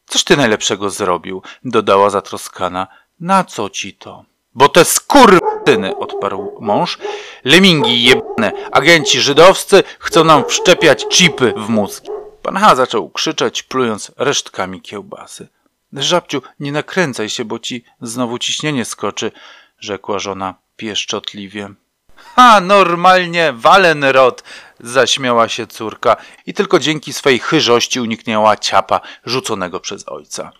Coś 0.07 0.25
ty 0.25 0.37
najlepszego 0.37 0.91
zrobił, 0.91 1.43
dodała 1.65 2.11
zatroskana. 2.11 2.87
Na 3.21 3.45
co 3.45 3.71
ci 3.71 3.95
to? 3.95 4.25
Bo 4.55 4.69
te 4.69 4.85
skurwysyny, 4.85 5.97
odparł 5.97 6.59
mąż, 6.61 6.99
lemingi 7.45 8.03
jebane, 8.03 8.53
agenci 8.73 9.21
żydowscy 9.21 9.83
chcą 9.99 10.25
nam 10.25 10.45
wszczepiać 10.45 11.07
chipy 11.11 11.55
w 11.57 11.69
mózg. 11.69 12.05
Pan 12.43 12.57
H. 12.57 12.77
zaczął 12.77 13.11
krzyczeć, 13.11 13.63
plując 13.63 14.13
resztkami 14.17 14.81
kiełbasy. 14.81 15.49
Żabciu, 15.93 16.43
nie 16.61 16.73
nakręcaj 16.73 17.29
się, 17.29 17.45
bo 17.45 17.59
ci 17.59 17.85
znowu 18.01 18.39
ciśnienie 18.39 18.85
skoczy, 18.85 19.33
rzekła 19.81 20.19
żona 20.19 20.55
pieszczotliwie. 20.77 21.69
Ha, 22.17 22.61
normalnie, 22.61 23.53
walenrod, 23.53 24.43
zaśmiała 24.81 25.49
się 25.49 25.67
córka 25.67 26.17
i 26.47 26.55
tylko 26.55 26.79
dzięki 26.79 27.13
swej 27.13 27.39
chyżości 27.39 28.01
uniknęła 28.01 28.57
ciapa 28.57 29.01
rzuconego 29.25 29.81
przez 29.81 30.09
ojca. 30.09 30.53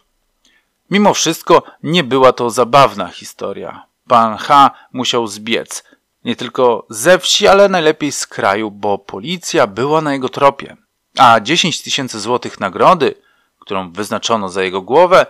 Mimo 0.91 1.15
wszystko 1.15 1.63
nie 1.83 2.05
była 2.05 2.33
to 2.33 2.51
zabawna 2.51 3.09
historia. 3.09 3.87
Pan 4.09 4.37
H. 4.37 4.71
musiał 4.93 5.27
zbiec. 5.27 5.85
Nie 6.25 6.37
tylko 6.37 6.87
ze 6.91 7.19
wsi, 7.19 7.49
ale 7.49 7.69
najlepiej 7.69 8.13
z 8.13 8.27
kraju, 8.27 8.71
bo 8.71 8.99
policja 8.99 9.67
była 9.67 10.01
na 10.01 10.13
jego 10.13 10.29
tropie. 10.29 10.77
A 11.19 11.41
10 11.41 11.83
tysięcy 11.83 12.21
złotych 12.21 12.61
nagrody, 12.61 13.15
którą 13.59 13.93
wyznaczono 13.93 14.49
za 14.49 14.63
jego 14.63 14.83
głowę, 14.83 15.27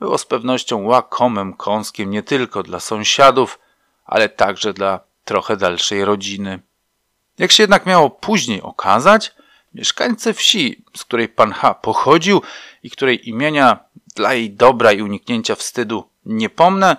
było 0.00 0.18
z 0.18 0.26
pewnością 0.26 0.82
łakomym 0.82 1.54
kąskiem 1.54 2.10
nie 2.10 2.22
tylko 2.22 2.62
dla 2.62 2.80
sąsiadów, 2.80 3.58
ale 4.04 4.28
także 4.28 4.72
dla 4.72 5.00
trochę 5.24 5.56
dalszej 5.56 6.04
rodziny. 6.04 6.60
Jak 7.38 7.52
się 7.52 7.62
jednak 7.62 7.86
miało 7.86 8.10
później 8.10 8.62
okazać, 8.62 9.34
mieszkańcy 9.74 10.32
wsi, 10.34 10.84
z 10.96 11.04
której 11.04 11.28
pan 11.28 11.52
H. 11.52 11.74
pochodził 11.74 12.42
i 12.82 12.90
której 12.90 13.28
imienia 13.28 13.78
dla 14.14 14.34
jej 14.34 14.50
dobra 14.50 14.92
i 14.92 15.02
uniknięcia 15.02 15.54
wstydu 15.54 16.08
nie 16.24 16.50
pomnę, 16.50 16.96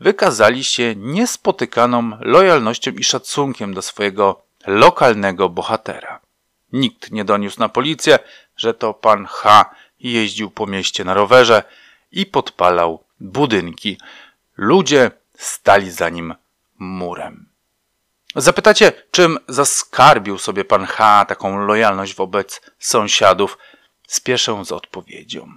wykazali 0.00 0.64
się 0.64 0.94
niespotykaną 0.96 2.10
lojalnością 2.20 2.90
i 2.90 3.04
szacunkiem 3.04 3.74
do 3.74 3.82
swojego 3.82 4.42
lokalnego 4.66 5.48
bohatera. 5.48 6.20
Nikt 6.72 7.10
nie 7.10 7.24
doniósł 7.24 7.60
na 7.60 7.68
policję, 7.68 8.18
że 8.56 8.74
to 8.74 8.94
pan 8.94 9.26
H 9.26 9.74
jeździł 10.00 10.50
po 10.50 10.66
mieście 10.66 11.04
na 11.04 11.14
rowerze 11.14 11.62
i 12.12 12.26
podpalał 12.26 13.04
budynki. 13.20 13.98
Ludzie 14.56 15.10
stali 15.38 15.90
za 15.90 16.08
nim 16.08 16.34
murem. 16.78 17.48
Zapytacie, 18.36 18.92
czym 19.10 19.38
zaskarbił 19.48 20.38
sobie 20.38 20.64
pan 20.64 20.86
H 20.86 21.24
taką 21.24 21.58
lojalność 21.58 22.14
wobec 22.14 22.60
sąsiadów? 22.78 23.58
Spieszę 24.08 24.64
z 24.64 24.72
odpowiedzią. 24.72 25.56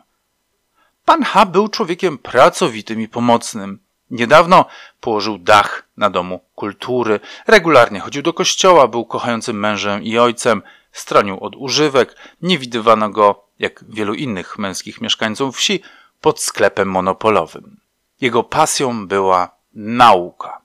Pan 1.10 1.24
H 1.24 1.46
był 1.46 1.68
człowiekiem 1.68 2.18
pracowitym 2.18 3.02
i 3.02 3.08
pomocnym. 3.08 3.80
Niedawno 4.12 4.66
położył 5.00 5.38
dach 5.38 5.88
na 5.98 6.10
domu 6.10 6.40
kultury, 6.56 7.20
regularnie 7.48 8.00
chodził 8.00 8.22
do 8.22 8.34
kościoła, 8.34 8.88
był 8.88 9.06
kochającym 9.06 9.60
mężem 9.60 10.04
i 10.04 10.18
ojcem, 10.18 10.62
stronił 10.92 11.40
od 11.40 11.56
używek, 11.56 12.16
nie 12.42 12.58
widywano 12.58 13.10
go, 13.10 13.44
jak 13.60 13.84
wielu 13.90 14.14
innych 14.14 14.58
męskich 14.58 15.02
mieszkańców 15.02 15.58
wsi, 15.58 15.82
pod 16.22 16.42
sklepem 16.42 16.92
monopolowym. 16.92 17.80
Jego 18.22 18.44
pasją 18.44 19.08
była 19.08 19.56
nauka. 19.74 20.62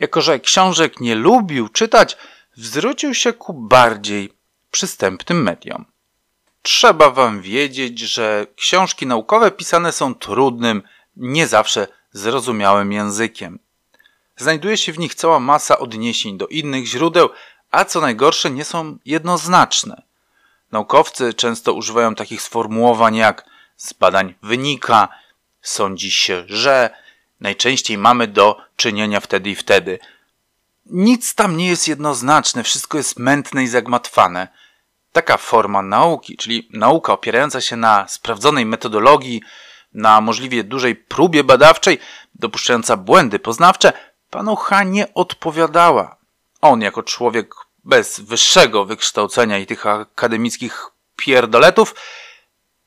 Jako, 0.00 0.20
że 0.20 0.40
książek 0.40 1.00
nie 1.00 1.14
lubił 1.14 1.68
czytać, 1.68 2.16
zwrócił 2.54 3.14
się 3.14 3.32
ku 3.32 3.54
bardziej 3.54 4.32
przystępnym 4.70 5.42
mediom. 5.42 5.95
Trzeba 6.66 7.10
wam 7.10 7.42
wiedzieć, 7.42 7.98
że 8.00 8.46
książki 8.56 9.06
naukowe 9.06 9.50
pisane 9.50 9.92
są 9.92 10.14
trudnym, 10.14 10.82
nie 11.16 11.46
zawsze 11.46 11.88
zrozumiałym 12.12 12.92
językiem. 12.92 13.58
Znajduje 14.36 14.76
się 14.76 14.92
w 14.92 14.98
nich 14.98 15.14
cała 15.14 15.40
masa 15.40 15.78
odniesień 15.78 16.38
do 16.38 16.46
innych 16.46 16.86
źródeł, 16.86 17.28
a 17.70 17.84
co 17.84 18.00
najgorsze, 18.00 18.50
nie 18.50 18.64
są 18.64 18.98
jednoznaczne. 19.04 20.02
Naukowcy 20.72 21.34
często 21.34 21.72
używają 21.72 22.14
takich 22.14 22.42
sformułowań 22.42 23.16
jak 23.16 23.44
z 23.76 23.92
badań 23.92 24.34
wynika, 24.42 25.08
sądzi 25.62 26.10
się, 26.10 26.44
że 26.46 26.90
najczęściej 27.40 27.98
mamy 27.98 28.28
do 28.28 28.60
czynienia 28.76 29.20
wtedy 29.20 29.50
i 29.50 29.54
wtedy. 29.54 29.98
Nic 30.86 31.34
tam 31.34 31.56
nie 31.56 31.68
jest 31.68 31.88
jednoznaczne, 31.88 32.62
wszystko 32.62 32.98
jest 32.98 33.18
mętne 33.18 33.64
i 33.64 33.68
zagmatwane. 33.68 34.48
Taka 35.16 35.36
forma 35.36 35.82
nauki, 35.82 36.36
czyli 36.36 36.68
nauka 36.72 37.12
opierająca 37.12 37.60
się 37.60 37.76
na 37.76 38.08
sprawdzonej 38.08 38.66
metodologii, 38.66 39.42
na 39.94 40.20
możliwie 40.20 40.64
dużej 40.64 40.96
próbie 40.96 41.44
badawczej, 41.44 41.98
dopuszczająca 42.34 42.96
błędy 42.96 43.38
poznawcze, 43.38 43.92
panu 44.30 44.56
H 44.56 44.84
nie 44.84 45.14
odpowiadała. 45.14 46.16
On, 46.60 46.80
jako 46.80 47.02
człowiek 47.02 47.54
bez 47.84 48.20
wyższego 48.20 48.84
wykształcenia 48.84 49.58
i 49.58 49.66
tych 49.66 49.86
akademickich 49.86 50.86
pierdoletów, 51.16 51.94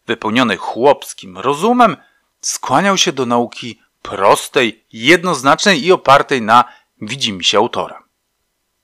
wypełniony 0.07 0.57
chłopskim 0.57 1.37
rozumem, 1.37 1.97
skłaniał 2.41 2.97
się 2.97 3.11
do 3.11 3.25
nauki 3.25 3.81
prostej, 4.01 4.85
jednoznacznej 4.93 5.85
i 5.85 5.91
opartej 5.91 6.41
na 6.41 6.63
widzimisię 7.01 7.57
autora. 7.57 8.03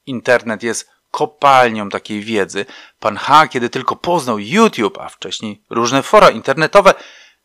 Internet 0.06 0.64
jest 0.64 0.95
kopalnią 1.15 1.89
takiej 1.89 2.22
wiedzy. 2.22 2.65
Pan 3.00 3.17
H., 3.17 3.48
kiedy 3.48 3.69
tylko 3.69 3.95
poznał 3.95 4.39
YouTube, 4.39 4.98
a 4.98 5.10
wcześniej 5.10 5.62
różne 5.69 6.03
fora 6.03 6.29
internetowe, 6.29 6.93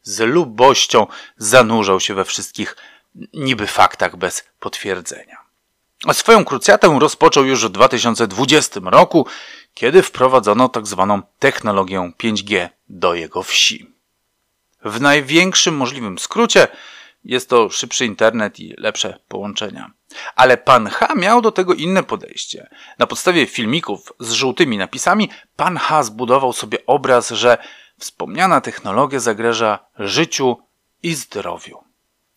z 0.03 0.21
lubością 0.21 1.07
zanurzał 1.37 2.01
się 2.01 2.15
we 2.15 2.25
wszystkich 2.25 2.77
niby 3.35 3.67
faktach 3.67 4.17
bez 4.17 4.45
potwierdzenia. 4.61 5.37
A 6.07 6.13
swoją 6.13 6.45
krucjatę 6.45 6.99
rozpoczął 7.01 7.45
już 7.45 7.67
w 7.67 7.69
2020 7.69 8.81
roku, 8.85 9.27
kiedy 9.75 10.03
wprowadzono. 10.03 10.69
Tak 10.69 10.85
technologię 11.39 12.13
5G 12.23 12.69
do 12.89 13.15
jego 13.15 13.43
wsi. 13.43 13.87
W 14.85 15.01
największym 15.01 15.77
możliwym 15.77 16.19
skrócie 16.19 16.69
jest 17.25 17.49
to 17.49 17.71
szybszy 17.71 18.07
internet 18.07 18.61
i 18.61 18.75
lepsze 18.79 19.19
połączenia. 19.29 20.00
Ale 20.37 20.57
pan 20.57 20.87
H 20.87 21.15
miał 21.15 21.41
do 21.41 21.53
tego 21.53 21.75
inne 21.75 22.03
podejście. 22.03 22.71
Na 22.99 23.07
podstawie 23.07 23.47
filmików 23.47 24.13
z 24.21 24.33
żółtymi 24.33 24.79
napisami 24.79 25.31
pan 25.57 25.77
H 25.77 26.03
zbudował 26.03 26.53
sobie 26.53 26.79
obraz, 26.87 27.31
że 27.31 27.59
wspomniana 27.99 28.61
technologia 28.61 29.21
zagraża 29.21 29.79
życiu 29.99 30.57
i 31.03 31.15
zdrowiu. 31.15 31.85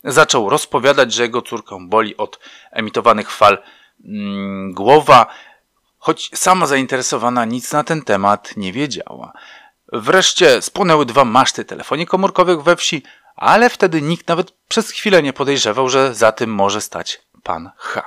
Zaczął 0.03 0.49
rozpowiadać, 0.49 1.13
że 1.13 1.23
jego 1.23 1.41
córkę 1.41 1.77
boli 1.87 2.17
od 2.17 2.39
emitowanych 2.71 3.31
fal 3.31 3.57
mm, 4.05 4.73
głowa, 4.73 5.25
choć 5.97 6.29
sama 6.33 6.67
zainteresowana 6.67 7.45
nic 7.45 7.71
na 7.71 7.83
ten 7.83 8.01
temat 8.01 8.57
nie 8.57 8.73
wiedziała. 8.73 9.33
Wreszcie 9.93 10.61
spłonęły 10.61 11.05
dwa 11.05 11.25
maszty 11.25 11.65
telefonii 11.65 12.05
komórkowych 12.05 12.63
we 12.63 12.75
wsi, 12.75 13.03
ale 13.35 13.69
wtedy 13.69 14.01
nikt 14.01 14.27
nawet 14.27 14.51
przez 14.67 14.89
chwilę 14.89 15.23
nie 15.23 15.33
podejrzewał, 15.33 15.89
że 15.89 16.15
za 16.15 16.31
tym 16.31 16.53
może 16.53 16.81
stać 16.81 17.21
pan 17.43 17.71
H. 17.77 18.03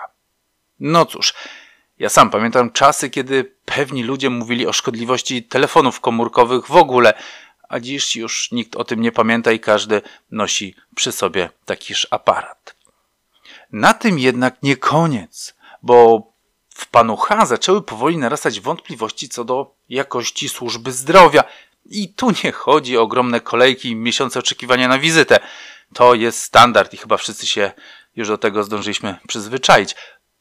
No 0.81 1.07
cóż, 1.07 1.35
ja 1.99 2.09
sam 2.09 2.31
pamiętam 2.31 2.71
czasy, 2.71 3.11
kiedy 3.11 3.57
pewni 3.65 4.03
ludzie 4.03 4.31
mówili 4.31 4.67
o 4.67 4.73
szkodliwości 4.73 5.43
telefonów 5.43 6.01
komórkowych 6.01 6.67
w 6.67 6.77
ogóle, 6.77 7.15
a 7.69 7.81
dziś 7.81 8.17
już 8.17 8.53
nikt 8.53 8.77
o 8.77 8.85
tym 8.85 9.01
nie 9.01 9.13
pamięta 9.13 9.53
i 9.53 9.61
każdy 9.61 10.03
nosi 10.31 10.75
przy 10.95 11.13
sobie 11.13 11.51
takiż 11.65 12.07
aparat. 12.11 12.77
Na 13.73 13.95
tym 13.95 14.19
jednak 14.19 14.63
nie 14.63 14.77
koniec, 14.77 15.55
bo 15.83 16.23
w 16.75 16.87
panu 16.87 17.17
H 17.17 17.47
zaczęły 17.47 17.83
powoli 17.83 18.19
narastać 18.19 18.61
wątpliwości 18.61 19.29
co 19.29 19.45
do 19.45 19.75
jakości 19.89 20.49
służby 20.49 20.93
zdrowia. 20.93 21.45
I 21.85 22.09
tu 22.15 22.33
nie 22.45 22.53
chodzi 22.53 22.99
o 22.99 23.03
ogromne 23.03 23.41
kolejki 23.41 23.91
i 23.91 23.97
miesiące 23.97 24.39
oczekiwania 24.39 24.89
na 24.89 24.99
wizytę. 24.99 25.39
To 25.95 26.15
jest 26.15 26.43
standard 26.43 26.95
i 26.95 26.97
chyba 26.97 27.17
wszyscy 27.17 27.47
się 27.47 27.73
już 28.17 28.29
do 28.29 28.39
tego 28.39 28.65
zdążyliśmy 28.65 29.19
przyzwyczaić. 29.29 29.97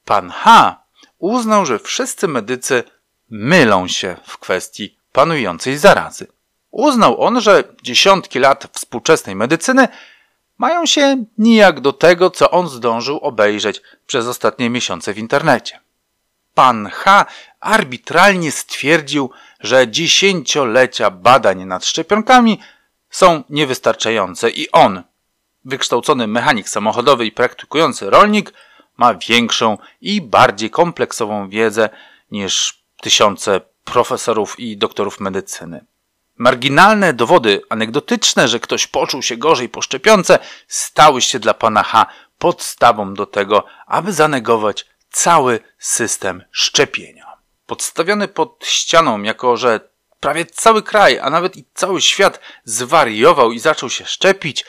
Pan 0.05 0.29
H 0.29 0.83
uznał, 1.17 1.65
że 1.65 1.79
wszyscy 1.79 2.27
medycy 2.27 2.83
mylą 3.29 3.87
się 3.87 4.15
w 4.27 4.37
kwestii 4.37 4.97
panującej 5.11 5.77
zarazy. 5.77 6.27
Uznał 6.71 7.21
on, 7.21 7.41
że 7.41 7.63
dziesiątki 7.83 8.39
lat 8.39 8.67
współczesnej 8.73 9.35
medycyny 9.35 9.87
mają 10.57 10.85
się 10.85 11.25
nijak 11.37 11.79
do 11.79 11.93
tego, 11.93 12.29
co 12.29 12.51
on 12.51 12.69
zdążył 12.69 13.17
obejrzeć 13.17 13.81
przez 14.07 14.27
ostatnie 14.27 14.69
miesiące 14.69 15.13
w 15.13 15.17
internecie. 15.17 15.79
Pan 16.53 16.89
H. 16.93 17.25
arbitralnie 17.59 18.51
stwierdził, 18.51 19.31
że 19.59 19.87
dziesięciolecia 19.87 21.11
badań 21.11 21.65
nad 21.65 21.85
szczepionkami 21.85 22.59
są 23.09 23.43
niewystarczające 23.49 24.49
i 24.49 24.71
on, 24.71 25.03
wykształcony 25.65 26.27
mechanik 26.27 26.69
samochodowy 26.69 27.25
i 27.25 27.31
praktykujący 27.31 28.09
rolnik, 28.09 28.53
ma 28.97 29.13
większą 29.13 29.77
i 30.01 30.21
bardziej 30.21 30.69
kompleksową 30.69 31.49
wiedzę 31.49 31.89
niż 32.31 32.83
tysiące 33.01 33.61
profesorów 33.83 34.59
i 34.59 34.77
doktorów 34.77 35.19
medycyny. 35.19 35.85
Marginalne 36.37 37.13
dowody 37.13 37.61
anegdotyczne, 37.69 38.47
że 38.47 38.59
ktoś 38.59 38.87
poczuł 38.87 39.21
się 39.21 39.37
gorzej 39.37 39.69
po 39.69 39.81
szczepionce, 39.81 40.39
stały 40.67 41.21
się 41.21 41.39
dla 41.39 41.53
pana 41.53 41.83
H 41.83 42.05
podstawą 42.37 43.13
do 43.13 43.25
tego, 43.25 43.63
aby 43.87 44.13
zanegować 44.13 44.85
cały 45.11 45.59
system 45.79 46.43
szczepienia. 46.51 47.25
Podstawiony 47.65 48.27
pod 48.27 48.65
ścianą, 48.65 49.21
jako 49.21 49.57
że 49.57 49.79
prawie 50.19 50.45
cały 50.45 50.83
kraj, 50.83 51.19
a 51.19 51.29
nawet 51.29 51.57
i 51.57 51.65
cały 51.73 52.01
świat 52.01 52.39
zwariował 52.63 53.51
i 53.51 53.59
zaczął 53.59 53.89
się 53.89 54.05
szczepić, 54.05 54.65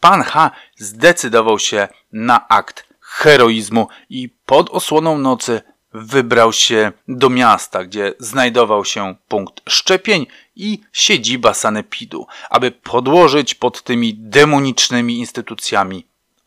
pan 0.00 0.22
H 0.22 0.50
zdecydował 0.76 1.58
się 1.58 1.88
na 2.12 2.48
akt 2.48 2.88
heroizmu 3.00 3.88
i 4.10 4.28
pod 4.46 4.70
osłoną 4.70 5.18
nocy 5.18 5.62
wybrał 5.92 6.52
się 6.52 6.92
do 7.08 7.30
miasta, 7.30 7.84
gdzie 7.84 8.12
znajdował 8.18 8.84
się 8.84 9.14
punkt 9.28 9.60
szczepień 9.68 10.26
i 10.56 10.80
siedziba 10.92 11.54
sanepidu, 11.54 12.26
aby 12.50 12.70
podłożyć 12.70 13.54
pod 13.54 13.82
tymi 13.82 14.14
demonicznymi 14.14 15.18
instytucjami 15.18 16.06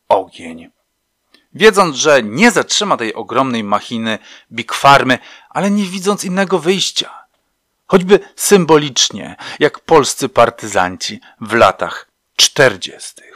ogień. 0.10 0.70
Wiedząc, 1.54 1.96
że 1.96 2.24
nie 2.24 2.52
zatrzyma 2.52 2.98
tej 2.98 3.14
ogromnej 3.14 3.64
machiny 3.64 4.20
Big 4.52 4.74
Farmy, 4.74 5.20
ale 5.50 5.72
nie 5.72 5.84
widząc 5.84 6.24
innego 6.24 6.60
wyjścia. 6.60 7.10
Choćby 7.88 8.20
symbolicznie, 8.36 9.36
jak 9.60 9.80
polscy 9.80 10.30
partyzanci 10.30 11.20
w 11.42 11.54
latach 11.54 12.08
czterdziestych. 12.36 13.31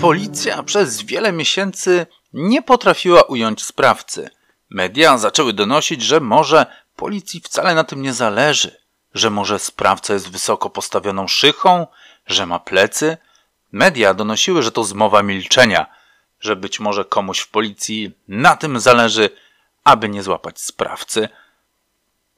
Policja 0.00 0.62
przez 0.62 1.02
wiele 1.02 1.32
miesięcy 1.32 2.06
nie 2.32 2.62
potrafiła 2.62 3.22
ująć 3.22 3.64
sprawcy. 3.64 4.30
Media 4.70 5.18
zaczęły 5.18 5.52
donosić, 5.52 6.02
że 6.02 6.20
może 6.20 6.66
policji 6.96 7.40
wcale 7.40 7.74
na 7.74 7.84
tym 7.84 8.02
nie 8.02 8.12
zależy, 8.12 8.76
że 9.14 9.30
może 9.30 9.58
sprawca 9.58 10.14
jest 10.14 10.30
wysoko 10.30 10.70
postawioną 10.70 11.28
szychą, 11.28 11.86
że 12.26 12.46
ma 12.46 12.58
plecy. 12.58 13.16
Media 13.72 14.14
donosiły, 14.14 14.62
że 14.62 14.72
to 14.72 14.84
zmowa 14.84 15.22
milczenia, 15.22 15.86
że 16.40 16.56
być 16.56 16.80
może 16.80 17.04
komuś 17.04 17.40
w 17.40 17.48
policji 17.48 18.12
na 18.28 18.56
tym 18.56 18.80
zależy, 18.80 19.30
aby 19.84 20.08
nie 20.08 20.22
złapać 20.22 20.60
sprawcy. 20.60 21.28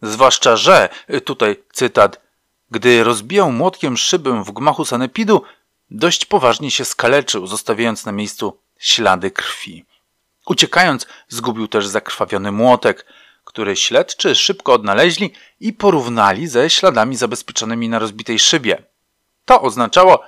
Zwłaszcza, 0.02 0.56
że, 0.56 0.88
tutaj 1.24 1.62
cytat, 1.72 2.20
gdy 2.70 3.04
rozbijał 3.04 3.52
młotkiem 3.52 3.96
szybę 3.96 4.44
w 4.44 4.52
gmachu 4.52 4.84
sanepidu, 4.84 5.42
dość 5.90 6.24
poważnie 6.24 6.70
się 6.70 6.84
skaleczył, 6.84 7.46
zostawiając 7.46 8.06
na 8.06 8.12
miejscu 8.12 8.58
ślady 8.78 9.30
krwi. 9.30 9.84
Uciekając, 10.46 11.06
zgubił 11.28 11.68
też 11.68 11.86
zakrwawiony 11.86 12.52
młotek, 12.52 13.06
który 13.44 13.76
śledczy 13.76 14.34
szybko 14.34 14.72
odnaleźli 14.72 15.32
i 15.60 15.72
porównali 15.72 16.46
ze 16.48 16.70
śladami 16.70 17.16
zabezpieczonymi 17.16 17.88
na 17.88 17.98
rozbitej 17.98 18.38
szybie. 18.38 18.82
To 19.44 19.62
oznaczało, 19.62 20.22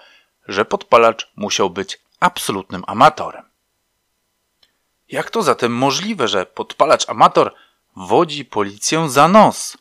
że 0.48 0.64
podpalacz 0.64 1.32
musiał 1.36 1.70
być 1.70 2.00
absolutnym 2.20 2.84
amatorem. 2.86 3.43
Jak 5.08 5.30
to 5.30 5.42
zatem 5.42 5.72
możliwe, 5.72 6.28
że 6.28 6.46
podpalacz 6.46 7.08
amator 7.08 7.54
wodzi 7.96 8.44
policję 8.44 9.08
za 9.08 9.28
nos? 9.28 9.76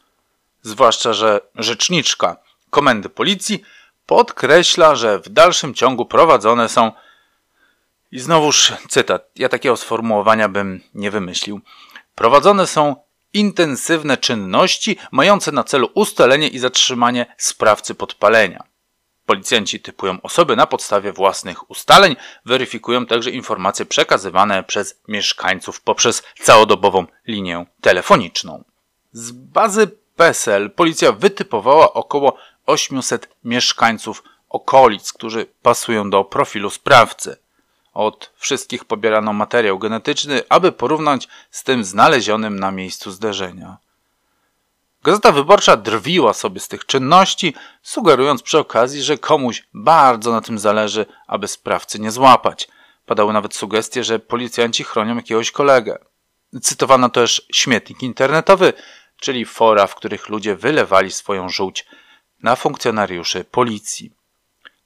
Zwłaszcza, 0.62 1.14
że 1.14 1.42
rzeczniczka 1.56 2.38
komendy 2.70 3.10
policji 3.10 3.64
podkreśla, 4.06 4.96
że 4.96 5.20
w 5.20 5.30
dalszym 5.30 5.74
ciągu 5.74 6.06
prowadzone 6.06 6.70
są 6.70 6.92
i 8.12 8.20
znowuż 8.20 8.74
cytat, 8.90 9.30
ja 9.36 9.50
takiego 9.50 9.78
sformułowania 9.78 10.50
bym 10.50 10.82
nie 10.94 11.12
wymyślił. 11.12 11.62
Prowadzone 12.16 12.68
są 12.68 12.96
intensywne 13.34 14.18
czynności 14.18 14.98
mające 15.12 15.52
na 15.52 15.64
celu 15.64 15.90
ustalenie 15.94 16.48
i 16.48 16.60
zatrzymanie 16.60 17.36
sprawcy 17.38 17.96
podpalenia. 17.96 18.64
Policjanci 19.26 19.80
typują 19.80 20.22
osoby 20.22 20.56
na 20.56 20.68
podstawie 20.68 21.14
własnych 21.14 21.72
ustaleń, 21.72 22.16
weryfikują 22.46 23.06
także 23.06 23.32
informacje 23.32 23.86
przekazywane 23.86 24.64
przez 24.64 25.02
mieszkańców 25.08 25.82
poprzez 25.82 26.24
całodobową 26.42 27.06
linię 27.28 27.66
telefoniczną. 27.82 28.64
Z 29.12 29.32
bazy 29.32 29.88
PESEL 30.16 30.72
policja 30.72 31.12
wytypowała 31.12 31.94
około 31.94 32.38
800 32.66 33.30
mieszkańców 33.44 34.24
okolic, 34.50 35.14
którzy 35.14 35.46
pasują 35.62 36.10
do 36.10 36.24
profilu 36.24 36.70
sprawcy. 36.70 37.38
Od 37.94 38.32
wszystkich 38.36 38.86
pobierano 38.86 39.34
materiał 39.34 39.80
genetyczny, 39.80 40.42
aby 40.50 40.72
porównać 40.72 41.28
z 41.52 41.64
tym 41.64 41.84
znalezionym 41.84 42.60
na 42.60 42.72
miejscu 42.72 43.12
zdarzenia. 43.12 43.78
Gazeta 45.04 45.32
Wyborcza 45.32 45.78
drwiła 45.78 46.34
sobie 46.34 46.60
z 46.60 46.68
tych 46.68 46.86
czynności, 46.86 47.54
sugerując 47.82 48.42
przy 48.42 48.60
okazji, 48.60 49.04
że 49.04 49.18
komuś 49.18 49.68
bardzo 49.74 50.32
na 50.32 50.42
tym 50.42 50.60
zależy, 50.60 51.06
aby 51.28 51.48
sprawcy 51.48 52.00
nie 52.00 52.12
złapać. 52.12 52.68
Padały 53.06 53.34
nawet 53.34 53.56
sugestie, 53.56 54.04
że 54.04 54.20
policjanci 54.20 54.84
chronią 54.84 55.16
jakiegoś 55.16 55.52
kolegę. 55.52 55.98
Cytowano 56.62 57.10
też 57.10 57.48
śmietnik 57.54 58.04
internetowy, 58.04 58.74
czyli 59.18 59.46
fora, 59.46 59.88
w 59.88 59.96
których 59.96 60.30
ludzie 60.30 60.56
wylewali 60.56 61.12
swoją 61.12 61.50
żółć 61.50 61.86
na 62.44 62.56
funkcjonariuszy 62.56 63.44
policji. 63.44 64.12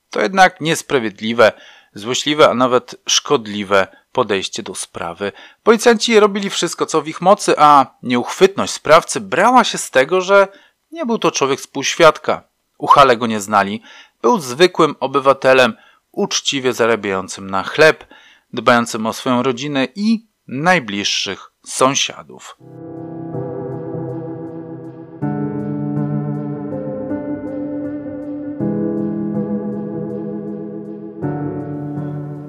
To 0.10 0.22
jednak 0.22 0.62
niesprawiedliwe, 0.62 1.52
złośliwe, 1.98 2.50
a 2.50 2.54
nawet 2.54 2.96
szkodliwe 3.10 3.88
podejście 4.12 4.64
do 4.64 4.76
sprawy. 4.76 5.32
Policjanci 5.64 6.20
robili 6.20 6.50
wszystko, 6.50 6.86
co 6.86 7.02
w 7.02 7.08
ich 7.08 7.22
mocy, 7.22 7.54
a 7.58 7.86
nieuchwytność 8.04 8.74
sprawcy 8.74 9.22
brała 9.22 9.64
się 9.64 9.78
z 9.78 9.92
tego, 9.92 10.22
że 10.22 10.48
nie 10.92 11.06
był 11.06 11.18
to 11.18 11.32
człowiek 11.32 11.62
z 11.62 11.68
półświadka. 11.68 12.44
Uchale 12.78 13.18
go 13.18 13.28
nie 13.28 13.42
znali, 13.42 13.82
był 14.22 14.40
zwykłym 14.40 14.96
obywatelem, 15.00 15.74
uczciwie 16.12 16.74
zarabiającym 16.74 17.50
na 17.50 17.64
chleb, 17.64 18.06
dbającym 18.54 19.06
o 19.06 19.14
swoją 19.14 19.44
rodzinę 19.44 19.88
i 19.96 20.28
najbliższych 20.48 21.52
sąsiadów. 21.66 22.58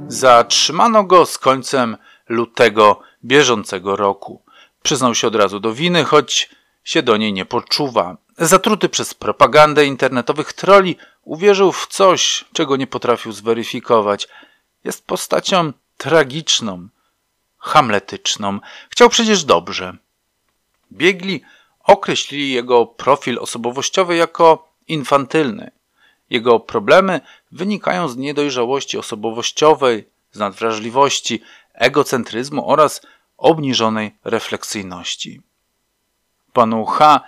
Zatrzymano 0.09 1.05
go 1.05 1.27
z 1.27 1.39
końcem 1.39 1.97
lutego 2.29 3.01
bieżącego 3.25 3.97
roku. 3.97 4.43
Przyznał 4.83 5.15
się 5.15 5.27
od 5.27 5.35
razu 5.35 5.61
do 5.61 5.75
winy, 5.75 6.05
choć 6.05 6.51
się 6.85 7.03
do 7.03 7.17
niej 7.17 7.33
nie 7.33 7.45
poczuwa. 7.45 8.17
Zatruty 8.39 8.89
przez 8.89 9.15
propagandę 9.15 9.87
internetowych 9.87 10.53
troli, 10.53 10.97
uwierzył 11.23 11.73
w 11.73 11.87
coś, 11.87 12.45
czego 12.53 12.77
nie 12.77 12.87
potrafił 12.87 13.33
zweryfikować. 13.33 14.29
Jest 14.85 15.07
postacią 15.07 15.73
tragiczną, 15.97 16.89
hamletyczną. 17.59 18.61
Chciał 18.91 19.09
przecież 19.09 19.45
dobrze. 19.45 19.97
Biegli 20.93 21.43
określili 21.85 22.53
jego 22.53 22.87
profil 22.87 23.39
osobowościowy 23.39 24.17
jako 24.17 24.69
infantylny. 24.89 25.71
Jego 26.31 26.61
problemy 26.61 27.21
wynikają 27.53 28.09
z 28.09 28.17
niedojrzałości 28.17 28.99
osobowościowej, 28.99 30.09
z 30.33 30.39
nadwrażliwości, 30.39 31.43
egocentryzmu 31.75 32.71
oraz 32.71 33.01
obniżonej 33.37 34.15
refleksyjności. 34.25 35.43
Panu 36.53 36.85
H. 36.85 37.21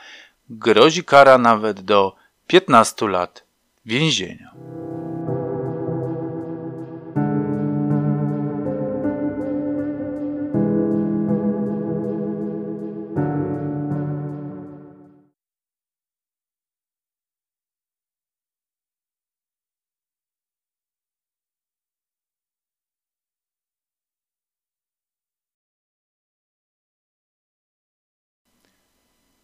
grozi 0.51 1.05
kara 1.05 1.39
nawet 1.39 1.81
do 1.81 2.15
15 2.47 3.09
lat 3.09 3.45
więzienia. 3.87 4.51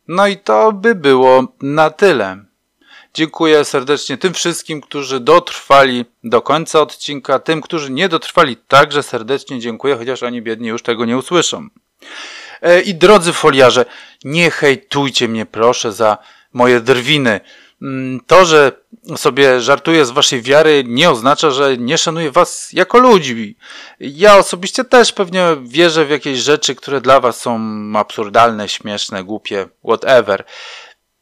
No 0.09 0.27
i 0.27 0.37
to 0.37 0.73
by 0.73 0.95
było 0.95 1.45
na 1.63 1.91
tyle. 1.91 2.45
Dziękuję 3.15 3.65
serdecznie 3.65 4.17
tym 4.17 4.35
wszystkim, 4.35 4.81
którzy 4.81 5.21
dotrwali 5.21 6.05
do 6.25 6.43
końca 6.43 6.81
odcinka. 6.81 7.39
Tym, 7.39 7.61
którzy 7.61 7.91
nie 7.91 8.09
dotrwali, 8.09 8.57
także 8.57 9.03
serdecznie 9.03 9.61
dziękuję, 9.61 9.97
chociaż 9.97 10.23
oni 10.23 10.43
biedni 10.43 10.69
już 10.69 10.83
tego 10.83 11.05
nie 11.05 11.17
usłyszą. 11.19 11.69
E, 12.63 12.81
I 12.81 12.95
drodzy 12.95 13.33
foliarze, 13.33 13.85
nie 14.25 14.51
hejtujcie 14.51 15.29
mnie 15.29 15.47
proszę 15.47 15.93
za 15.93 16.19
moje 16.53 16.81
drwiny. 16.81 17.41
Mm, 17.83 18.21
to, 18.27 18.45
że 18.45 18.73
sobie 19.17 19.61
żartuję 19.61 20.05
z 20.05 20.11
waszej 20.11 20.43
wiary, 20.43 20.85
nie 20.87 21.11
oznacza, 21.11 21.51
że 21.51 21.77
nie 21.77 21.99
szanuję 21.99 22.31
was 22.31 22.73
jako 22.73 22.99
ludzi. 22.99 23.57
Ja 24.01 24.37
osobiście 24.37 24.85
też 24.85 25.13
pewnie 25.13 25.57
wierzę 25.63 26.05
w 26.05 26.11
jakieś 26.11 26.39
rzeczy, 26.39 26.75
które 26.75 27.01
dla 27.01 27.21
was 27.21 27.41
są 27.41 27.61
absurdalne, 27.95 28.69
śmieszne, 28.69 29.25
głupie, 29.25 29.69
whatever. 29.85 30.45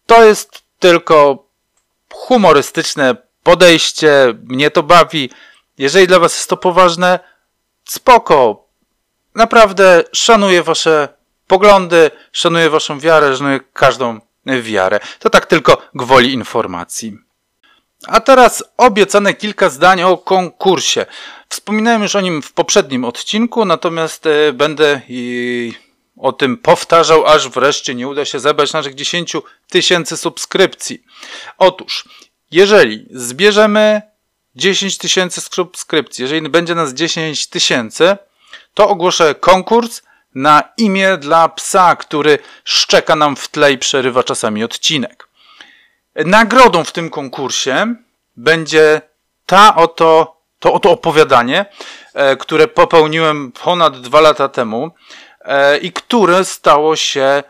To 0.06 0.24
jest 0.24 0.62
tylko 0.78 1.46
humorystyczne 2.12 3.16
podejście, 3.42 4.34
mnie 4.42 4.70
to 4.70 4.82
bawi. 4.82 5.30
Jeżeli 5.78 6.06
dla 6.06 6.18
was 6.18 6.34
jest 6.34 6.50
to 6.50 6.56
poważne, 6.56 7.18
spoko. 7.84 8.64
Naprawdę 9.34 10.04
szanuję 10.12 10.62
wasze 10.62 11.08
poglądy, 11.46 12.10
szanuję 12.32 12.70
waszą 12.70 13.00
wiarę, 13.00 13.36
szanuję 13.36 13.60
każdą 13.72 14.20
wiarę. 14.46 15.00
To 15.18 15.30
tak 15.30 15.46
tylko 15.46 15.82
gwoli 15.94 16.32
informacji. 16.32 17.18
A 18.06 18.20
teraz 18.20 18.64
obiecane 18.76 19.34
kilka 19.34 19.70
zdań 19.70 20.02
o 20.02 20.18
konkursie. 20.18 21.06
Wspominałem 21.48 22.02
już 22.02 22.16
o 22.16 22.20
nim 22.20 22.42
w 22.42 22.52
poprzednim 22.52 23.04
odcinku, 23.04 23.64
natomiast 23.64 24.26
e, 24.26 24.52
będę 24.52 25.00
o 26.16 26.32
tym 26.32 26.56
powtarzał, 26.56 27.26
aż 27.26 27.48
wreszcie 27.48 27.94
nie 27.94 28.08
uda 28.08 28.24
się 28.24 28.40
zebrać 28.40 28.72
naszych 28.72 28.94
10 28.94 29.32
tysięcy 29.68 30.16
subskrypcji. 30.16 31.02
Otóż, 31.58 32.08
jeżeli 32.50 33.06
zbierzemy 33.10 34.02
10 34.54 34.98
tysięcy 34.98 35.40
subskrypcji, 35.40 36.22
jeżeli 36.22 36.48
będzie 36.48 36.74
nas 36.74 36.94
10 36.94 37.46
tysięcy, 37.46 38.16
to 38.74 38.88
ogłoszę 38.88 39.34
konkurs 39.34 40.02
na 40.34 40.62
imię 40.76 41.16
dla 41.16 41.48
psa, 41.48 41.96
który 41.96 42.38
szczeka 42.64 43.16
nam 43.16 43.36
w 43.36 43.48
tle 43.48 43.72
i 43.72 43.78
przerywa 43.78 44.22
czasami 44.22 44.64
odcinek. 44.64 45.28
Nagrodą 46.16 46.84
w 46.84 46.92
tym 46.92 47.10
konkursie 47.10 47.94
będzie 48.36 49.00
ta 49.46 49.76
oto, 49.76 50.40
to 50.58 50.72
oto 50.72 50.90
opowiadanie, 50.90 51.66
e, 52.14 52.36
które 52.36 52.68
popełniłem 52.68 53.52
ponad 53.52 54.00
dwa 54.00 54.20
lata 54.20 54.48
temu 54.48 54.90
e, 55.40 55.78
i 55.78 55.92
które 55.92 56.44
stało 56.44 56.96
się 56.96 57.42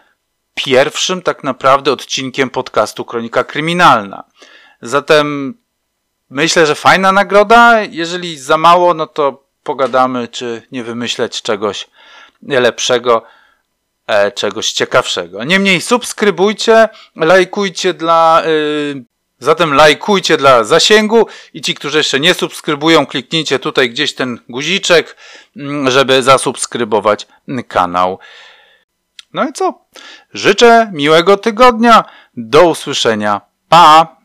pierwszym 0.54 1.22
tak 1.22 1.44
naprawdę 1.44 1.92
odcinkiem 1.92 2.50
podcastu 2.50 3.04
Kronika 3.04 3.44
Kryminalna. 3.44 4.24
Zatem 4.82 5.54
myślę, 6.30 6.66
że 6.66 6.74
fajna 6.74 7.12
nagroda. 7.12 7.82
Jeżeli 7.82 8.38
za 8.38 8.56
mało, 8.56 8.94
no 8.94 9.06
to 9.06 9.44
pogadamy, 9.62 10.28
czy 10.28 10.62
nie 10.72 10.84
wymyśleć 10.84 11.42
czegoś 11.42 11.86
lepszego, 12.48 13.22
e, 14.06 14.32
czegoś 14.32 14.72
ciekawszego. 14.72 15.44
Niemniej 15.44 15.80
subskrybujcie, 15.80 16.88
lajkujcie 17.16 17.94
dla. 17.94 18.42
Yy, 18.46 19.04
zatem 19.38 19.74
lajkujcie 19.74 20.36
dla 20.36 20.64
zasięgu 20.64 21.26
i 21.54 21.60
ci, 21.60 21.74
którzy 21.74 21.98
jeszcze 21.98 22.20
nie 22.20 22.34
subskrybują, 22.34 23.06
kliknijcie 23.06 23.58
tutaj 23.58 23.90
gdzieś 23.90 24.14
ten 24.14 24.40
guziczek, 24.48 25.16
mm, 25.56 25.90
żeby 25.90 26.22
zasubskrybować 26.22 27.26
kanał. 27.68 28.18
No 29.34 29.48
i 29.48 29.52
co? 29.52 29.84
Życzę 30.34 30.90
miłego 30.92 31.36
tygodnia. 31.36 32.04
Do 32.36 32.68
usłyszenia. 32.68 33.40
Pa! 33.68 34.16